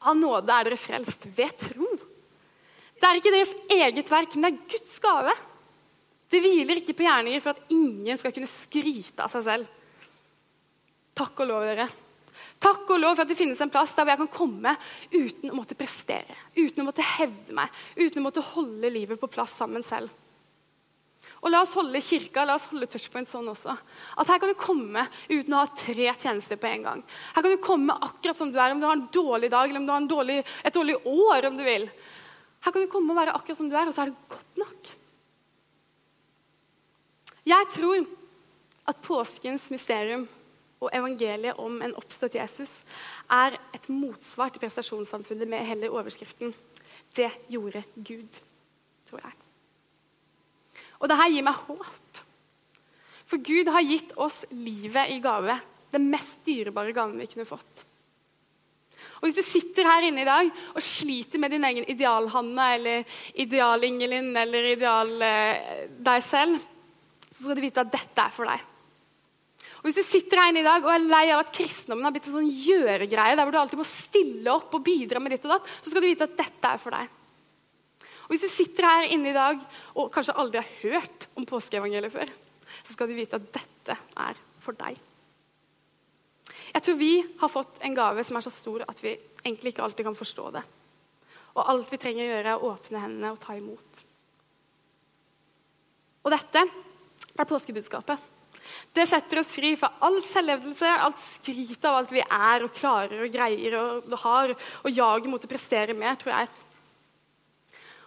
av 0.04 0.14
nåde 0.14 0.52
er 0.52 0.68
dere 0.68 0.78
frelst 0.78 1.26
ved 1.34 1.56
tro. 1.58 1.88
Det 2.94 3.08
er 3.08 3.18
ikke 3.18 3.32
deres 3.34 3.54
eget 3.74 4.12
verk, 4.12 4.36
men 4.36 4.46
det 4.46 4.52
er 4.52 4.76
Guds 4.76 4.94
gave. 5.02 5.34
Det 6.30 6.40
hviler 6.44 6.78
ikke 6.78 6.94
på 6.96 7.06
gjerninger 7.06 7.42
for 7.42 7.54
at 7.54 7.74
ingen 7.74 8.20
skal 8.20 8.32
kunne 8.36 8.50
skryte 8.50 9.24
av 9.24 9.32
seg 9.32 9.46
selv. 9.48 9.68
Takk 11.14 11.42
og 11.42 11.50
lov, 11.50 11.66
dere. 11.66 11.88
Takk 12.62 12.88
og 12.90 13.00
lov 13.00 13.16
for 13.16 13.24
at 13.24 13.30
det 13.30 13.38
finnes 13.38 13.60
en 13.62 13.70
plass 13.72 13.92
der 13.96 14.12
jeg 14.12 14.20
kan 14.22 14.32
komme 14.32 14.74
uten 15.12 15.50
å 15.50 15.58
måtte 15.58 15.76
prestere, 15.78 16.38
uten 16.56 16.82
å 16.82 16.86
måtte 16.86 17.06
hevde 17.16 17.54
meg, 17.56 17.70
uten 17.98 18.22
å 18.22 18.26
måtte 18.28 18.46
holde 18.54 18.90
livet 18.94 19.20
på 19.20 19.30
plass 19.30 19.54
sammen 19.58 19.84
selv. 19.86 20.12
Og 21.44 21.52
La 21.52 21.60
oss 21.60 21.74
holde 21.76 22.00
kirka, 22.00 22.46
la 22.48 22.56
oss 22.56 22.64
holde 22.70 22.88
touchpoint 22.88 23.28
sånn 23.28 23.50
også. 23.52 23.74
At 24.16 24.30
Her 24.32 24.40
kan 24.40 24.48
du 24.48 24.56
komme 24.56 25.04
uten 25.28 25.52
å 25.52 25.60
ha 25.60 25.68
tre 25.76 26.08
tjenester 26.16 26.56
på 26.60 26.70
en 26.70 26.86
gang. 26.88 27.02
Her 27.34 27.44
kan 27.44 27.52
du 27.52 27.60
komme 27.62 27.96
akkurat 28.08 28.38
som 28.38 28.52
du 28.52 28.56
er, 28.56 28.72
om 28.72 28.80
du 28.80 28.86
har 28.88 28.96
en 28.96 29.08
dårlig 29.12 29.50
dag 29.52 29.68
eller 29.68 29.82
om 29.82 29.86
du 29.86 29.92
har 29.92 30.08
dårlig, 30.08 30.38
et 30.64 30.74
dårlig 30.74 30.96
år. 31.04 31.50
om 31.50 31.58
du 31.58 31.64
vil. 31.64 31.90
Her 32.64 32.72
kan 32.72 32.80
du 32.80 32.88
komme 32.88 33.12
og 33.12 33.20
være 33.20 33.36
akkurat 33.36 33.60
som 33.60 33.68
du 33.68 33.76
er, 33.76 33.86
og 33.86 33.92
så 33.92 34.02
er 34.02 34.12
det 34.12 34.28
godt 34.32 34.56
nok. 34.56 34.88
Jeg 37.44 37.68
tror 37.74 38.06
at 38.88 39.04
påskens 39.04 39.68
mysterium 39.68 40.24
og 40.80 40.90
evangeliet 40.96 41.60
om 41.60 41.76
en 41.84 41.96
oppstått 42.00 42.38
Jesus 42.40 42.72
er 43.28 43.58
et 43.76 43.88
motsvar 43.92 44.52
til 44.52 44.64
prestasjonssamfunnet 44.64 45.48
med 45.48 45.66
hele 45.68 45.92
overskriften 45.92 46.54
'Det 47.14 47.30
gjorde 47.48 47.84
Gud', 47.96 48.40
tror 49.06 49.20
jeg. 49.24 49.43
Og 51.00 51.10
dette 51.10 51.30
gir 51.32 51.46
meg 51.46 51.64
håp. 51.66 52.20
For 53.30 53.40
Gud 53.42 53.70
har 53.72 53.86
gitt 53.86 54.12
oss 54.20 54.44
livet 54.52 55.14
i 55.14 55.18
gave. 55.24 55.56
Den 55.94 56.10
mest 56.12 56.44
dyrebare 56.46 56.94
gaven 56.94 57.18
vi 57.20 57.28
kunne 57.30 57.48
fått. 57.48 57.84
Og 59.20 59.26
Hvis 59.26 59.38
du 59.38 59.46
sitter 59.46 59.88
her 59.88 60.06
inne 60.06 60.22
i 60.22 60.28
dag 60.28 60.50
og 60.74 60.84
sliter 60.84 61.40
med 61.40 61.52
din 61.54 61.64
egen 61.64 61.86
ideal-Hanna 61.92 62.68
eller 62.76 63.16
ideal-Ingelin 63.40 64.30
eller 64.36 64.70
ideal 64.74 65.10
eh, 65.24 65.88
deg 65.88 66.22
selv, 66.24 66.60
så 67.30 67.42
skal 67.42 67.58
du 67.58 67.64
vite 67.64 67.84
at 67.84 67.92
dette 67.92 68.24
er 68.24 68.34
for 68.34 68.48
deg. 68.48 68.70
Og 69.80 69.88
Hvis 69.88 69.98
du 70.00 70.06
sitter 70.08 70.40
her 70.40 70.52
inne 70.52 70.62
i 70.62 70.66
dag 70.66 70.84
og 70.84 70.92
er 70.92 71.08
lei 71.08 71.24
av 71.34 71.42
at 71.42 71.52
kristendommen 71.56 72.06
har 72.06 72.14
blitt 72.14 72.28
en 72.30 72.38
sånn 72.38 72.52
gjøregreie, 72.52 73.36
der 73.36 73.44
hvor 73.44 73.52
du 73.52 73.60
alltid 73.60 73.80
må 73.82 73.88
stille 73.88 74.54
opp 74.54 74.76
og 74.76 74.84
bidra 74.86 75.20
med 75.20 75.34
ditt 75.34 75.44
og 75.48 75.56
datt, 75.56 75.68
så 75.82 75.92
skal 75.92 76.04
du 76.04 76.08
vite 76.08 76.28
at 76.28 76.38
dette 76.38 76.70
er 76.70 76.80
for 76.80 76.96
deg. 76.96 77.12
Og 78.24 78.32
Hvis 78.32 78.46
du 78.46 78.52
sitter 78.52 78.88
her 78.88 79.10
inne 79.12 79.30
i 79.30 79.36
dag 79.36 79.60
og 79.94 80.12
kanskje 80.14 80.36
aldri 80.40 80.62
har 80.62 80.78
hørt 80.82 81.26
om 81.36 81.46
påskeevangeliet 81.48 82.12
før, 82.14 82.30
så 82.82 82.94
skal 82.94 83.10
du 83.10 83.16
vite 83.16 83.36
at 83.36 83.50
dette 83.54 83.96
er 83.96 84.40
for 84.64 84.76
deg. 84.78 84.96
Jeg 86.74 86.82
tror 86.82 86.96
vi 86.98 87.12
har 87.40 87.52
fått 87.52 87.82
en 87.84 87.96
gave 87.96 88.24
som 88.24 88.38
er 88.38 88.46
så 88.46 88.52
stor 88.52 88.84
at 88.88 89.02
vi 89.04 89.14
egentlig 89.44 89.74
ikke 89.74 89.84
alltid 89.84 90.08
kan 90.08 90.18
forstå 90.18 90.50
det. 90.56 90.64
Og 91.54 91.70
alt 91.70 91.92
vi 91.92 92.00
trenger 92.02 92.24
å 92.24 92.30
gjøre, 92.32 92.54
er 92.54 92.58
å 92.58 92.70
åpne 92.72 93.02
hendene 93.02 93.32
og 93.34 93.40
ta 93.42 93.54
imot. 93.54 94.04
Og 96.24 96.32
dette 96.32 96.64
er 96.64 97.48
påskebudskapet. 97.50 98.30
Det 98.96 99.04
setter 99.06 99.42
oss 99.42 99.52
fri 99.52 99.74
fra 99.76 99.90
all 100.06 100.16
selvhevdelse, 100.24 100.88
alt 100.88 101.20
skryt 101.36 101.84
av 101.84 101.98
alt 101.98 102.12
vi 102.14 102.22
er 102.24 102.64
og 102.64 102.72
klarer 102.74 103.26
og 103.26 103.32
greier 103.32 103.76
og 103.78 104.14
har, 104.24 104.54
og 104.82 104.90
jaget 104.90 105.30
mot 105.30 105.44
å 105.44 105.50
prestere 105.50 105.96
mer, 105.96 106.16
tror 106.20 106.32
jeg. 106.32 106.48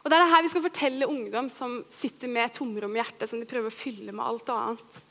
Og 0.08 0.12
Det 0.12 0.16
er 0.16 0.24
det 0.24 0.32
her 0.32 0.44
vi 0.46 0.50
skal 0.54 0.64
fortelle 0.64 1.08
ungdom 1.12 1.48
som 1.52 1.74
sitter 1.92 2.30
med 2.32 2.54
tomrom 2.56 2.94
i 2.96 3.02
hjertet, 3.02 3.28
som 3.28 3.42
de 3.42 3.50
prøver 3.50 3.68
å 3.68 3.76
fylle 3.76 4.14
med 4.16 4.24
alt 4.24 4.52
annet. 4.54 5.02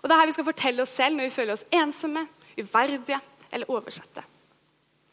Og 0.00 0.08
Det 0.08 0.14
er 0.14 0.20
her 0.22 0.30
vi 0.30 0.36
skal 0.38 0.46
fortelle 0.46 0.80
oss 0.86 0.94
selv 0.96 1.18
når 1.18 1.28
vi 1.28 1.34
føler 1.34 1.52
oss 1.52 1.66
ensomme, 1.76 2.22
uverdige 2.56 3.20
eller 3.52 3.68
oversette. 3.68 4.24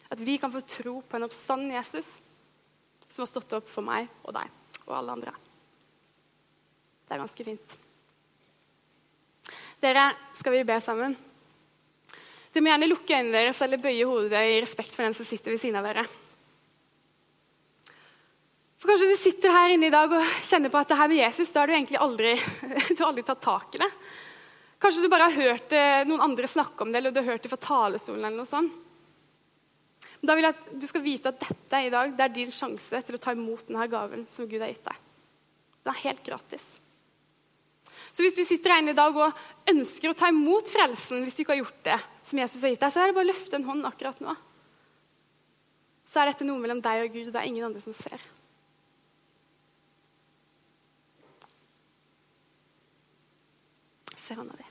At 0.08 0.24
vi 0.24 0.38
kan 0.40 0.54
få 0.54 0.64
tro 0.64 0.96
på 1.04 1.20
en 1.20 1.28
oppstanden 1.28 1.76
Jesus 1.76 2.08
som 3.12 3.26
har 3.26 3.34
stått 3.34 3.60
opp 3.60 3.68
for 3.68 3.84
meg 3.84 4.08
og 4.24 4.32
deg 4.40 4.56
og 4.86 4.96
alle 4.96 5.20
andre. 5.20 5.38
Det 7.04 7.18
er 7.18 7.26
ganske 7.28 7.52
fint. 7.52 7.80
Dere, 9.84 10.10
skal 10.40 10.56
vi 10.56 10.68
be 10.72 10.80
sammen? 10.80 11.20
Dere 12.48 12.64
må 12.64 12.72
gjerne 12.72 12.96
lukke 12.96 13.20
øynene 13.20 13.42
deres 13.42 13.60
eller 13.60 13.84
bøye 13.84 14.08
hodet 14.08 14.52
i 14.56 14.62
respekt 14.64 14.96
for 14.96 15.04
den 15.04 15.20
som 15.20 15.28
sitter 15.28 15.52
ved 15.52 15.60
siden 15.60 15.84
av 15.84 15.92
dere. 15.92 16.08
For 18.80 18.92
Kanskje 18.92 19.10
du 19.10 19.18
sitter 19.18 19.54
her 19.56 19.74
inne 19.74 19.88
i 19.88 19.94
dag 19.94 20.12
og 20.12 20.40
kjenner 20.50 20.72
på 20.72 20.80
at 20.82 20.92
det 20.92 21.00
her 21.00 21.12
med 21.12 21.22
Jesus, 21.22 21.52
da 21.54 21.62
har 21.62 21.72
du 21.72 21.76
egentlig 21.78 22.02
aldri, 22.02 22.34
du 22.96 23.00
har 23.00 23.10
aldri 23.10 23.26
tatt 23.28 23.44
tak 23.44 23.78
i 23.78 23.82
det. 23.82 23.92
Kanskje 24.84 25.06
du 25.06 25.10
bare 25.10 25.30
har 25.30 25.38
hørt 25.48 25.74
eh, 25.74 26.02
noen 26.06 26.24
andre 26.26 26.50
snakke 26.52 26.84
om 26.84 26.92
det, 26.92 27.00
eller 27.00 27.16
du 27.16 27.22
har 27.22 27.32
hørt 27.34 27.46
det 27.46 27.52
fra 27.54 27.62
talerstolen. 27.64 28.26
eller 28.26 28.44
noe 28.44 28.50
sånt. 28.50 28.82
Men 30.20 30.30
da 30.30 30.36
vil 30.36 30.48
jeg 30.48 30.56
at 30.58 30.68
du 30.82 30.88
skal 30.90 31.04
vite 31.06 31.32
at 31.32 31.42
dette 31.42 31.82
i 31.86 31.92
dag, 31.94 32.12
det 32.18 32.26
er 32.26 32.34
din 32.36 32.52
sjanse 32.54 33.02
til 33.08 33.18
å 33.18 33.22
ta 33.22 33.34
imot 33.36 33.68
denne 33.68 33.88
gaven 33.92 34.28
som 34.36 34.48
Gud 34.50 34.62
har 34.62 34.72
gitt 34.72 34.86
deg. 34.88 35.00
Den 35.86 35.94
er 35.94 36.04
helt 36.04 36.24
gratis. 36.26 36.66
Så 38.16 38.24
hvis 38.24 38.36
du 38.38 38.44
sitter 38.48 38.74
her 38.74 38.84
inne 38.84 38.94
i 38.96 38.98
dag 38.98 39.18
og 39.20 39.72
ønsker 39.72 40.12
å 40.12 40.18
ta 40.18 40.30
imot 40.32 40.72
frelsen, 40.72 41.24
hvis 41.24 41.36
du 41.36 41.44
ikke 41.44 41.56
har 41.56 41.64
gjort 41.64 41.82
det, 41.88 41.98
som 42.30 42.42
Jesus 42.42 42.64
har 42.64 42.74
gitt 42.74 42.84
deg, 42.86 42.94
så 42.96 43.04
er 43.04 43.12
det 43.12 43.18
bare 43.18 43.28
å 43.28 43.32
løfte 43.32 43.60
en 43.60 43.68
hånd 43.68 43.90
akkurat 43.90 44.24
nå. 44.24 44.36
Så 46.14 46.22
er 46.22 46.32
dette 46.32 46.48
noe 46.48 46.62
mellom 46.62 46.80
deg 46.84 47.04
og 47.06 47.12
Gud, 47.12 47.28
og 47.28 47.36
det 47.36 47.42
er 47.42 47.50
ingen 47.52 47.68
andre 47.68 47.84
som 47.84 47.96
ser. 47.98 48.24
Se 54.26 54.38
hånda 54.38 54.58
di. 54.58 54.66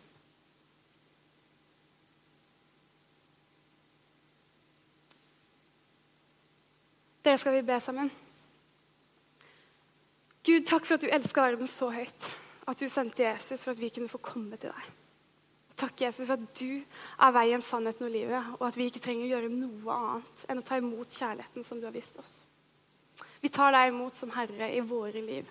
Dere 7.24 7.40
skal 7.40 7.54
vi 7.56 7.62
be 7.64 7.76
sammen. 7.80 8.10
Gud, 10.44 10.66
takk 10.68 10.84
for 10.84 10.98
at 10.98 11.04
du 11.06 11.08
elsker 11.08 11.46
verden 11.46 11.70
så 11.70 11.88
høyt 11.94 12.26
at 12.68 12.80
du 12.80 12.88
sendte 12.88 13.24
Jesus 13.24 13.62
for 13.64 13.72
at 13.72 13.80
vi 13.80 13.88
kunne 13.92 14.10
få 14.12 14.20
komme 14.24 14.58
til 14.60 14.72
deg. 14.72 14.90
Takk, 15.74 16.04
Jesus, 16.04 16.28
for 16.28 16.36
at 16.36 16.44
du 16.58 16.84
er 16.84 17.32
veien, 17.34 17.62
sannheten 17.64 18.06
og 18.06 18.12
livet, 18.12 18.50
og 18.60 18.68
at 18.68 18.76
vi 18.78 18.86
ikke 18.88 19.02
trenger 19.02 19.26
å 19.26 19.30
gjøre 19.32 19.50
noe 19.50 19.96
annet 19.96 20.44
enn 20.48 20.60
å 20.60 20.66
ta 20.66 20.78
imot 20.78 21.16
kjærligheten 21.16 21.66
som 21.66 21.80
du 21.80 21.88
har 21.88 21.96
vist 21.96 22.14
oss. 22.20 22.34
Vi 23.42 23.50
tar 23.52 23.74
deg 23.74 23.90
imot 23.90 24.16
som 24.16 24.32
Herre 24.36 24.70
i 24.72 24.84
våre 24.86 25.22
liv. 25.24 25.48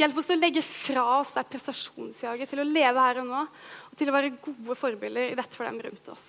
Hjelp 0.00 0.18
oss 0.20 0.32
å 0.32 0.38
legge 0.38 0.62
fra 0.64 1.04
oss 1.18 1.34
det 1.34 1.44
prestasjonsjaget, 1.52 2.50
til 2.50 2.62
å 2.62 2.68
leve 2.68 3.04
her 3.08 3.22
og 3.22 3.30
nå, 3.30 3.44
og 3.90 4.00
til 4.00 4.10
å 4.10 4.16
være 4.16 4.34
gode 4.42 4.76
forbilder 4.78 5.32
i 5.32 5.38
dette 5.38 5.56
for 5.56 5.68
dem 5.68 5.80
rundt 5.86 6.10
oss. 6.12 6.26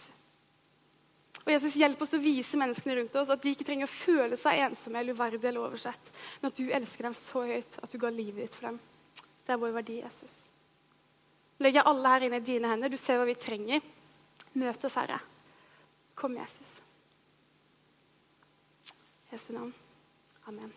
Og 1.46 1.54
Jesus, 1.54 1.78
Hjelp 1.80 2.02
oss 2.04 2.16
å 2.18 2.20
vise 2.20 2.60
menneskene 2.60 2.98
rundt 2.98 3.16
oss 3.20 3.32
at 3.32 3.44
de 3.44 3.54
ikke 3.56 3.68
trenger 3.68 3.88
å 3.88 3.94
føle 3.94 4.40
seg 4.40 4.66
ensomme 4.66 5.00
eller 5.00 5.16
uverdige 5.16 5.48
eller 5.48 5.64
oversett, 5.64 6.12
men 6.42 6.52
at 6.52 6.60
du 6.60 6.68
elsker 6.76 7.08
dem 7.08 7.16
så 7.16 7.46
høyt 7.48 7.78
at 7.80 7.94
du 7.94 8.00
ga 8.02 8.12
livet 8.12 8.48
ditt 8.48 8.58
for 8.58 8.70
dem. 8.70 8.82
Det 9.48 9.56
er 9.56 9.62
vår 9.62 9.78
verdi, 9.78 10.02
Jesus. 10.02 10.34
Legger 11.64 11.88
alle 11.88 12.12
her 12.12 12.26
inne 12.28 12.42
i 12.42 12.46
dine 12.46 12.70
hender. 12.70 12.92
Du 12.92 13.00
ser 13.00 13.22
hva 13.22 13.30
vi 13.30 13.38
trenger. 13.40 13.86
Møt 14.60 14.84
oss, 14.84 14.98
Herre. 15.00 15.22
Kom, 16.20 16.36
Jesus. 16.38 16.74
Jesu 19.32 19.54
navn. 19.56 19.74
Amen. 20.48 20.76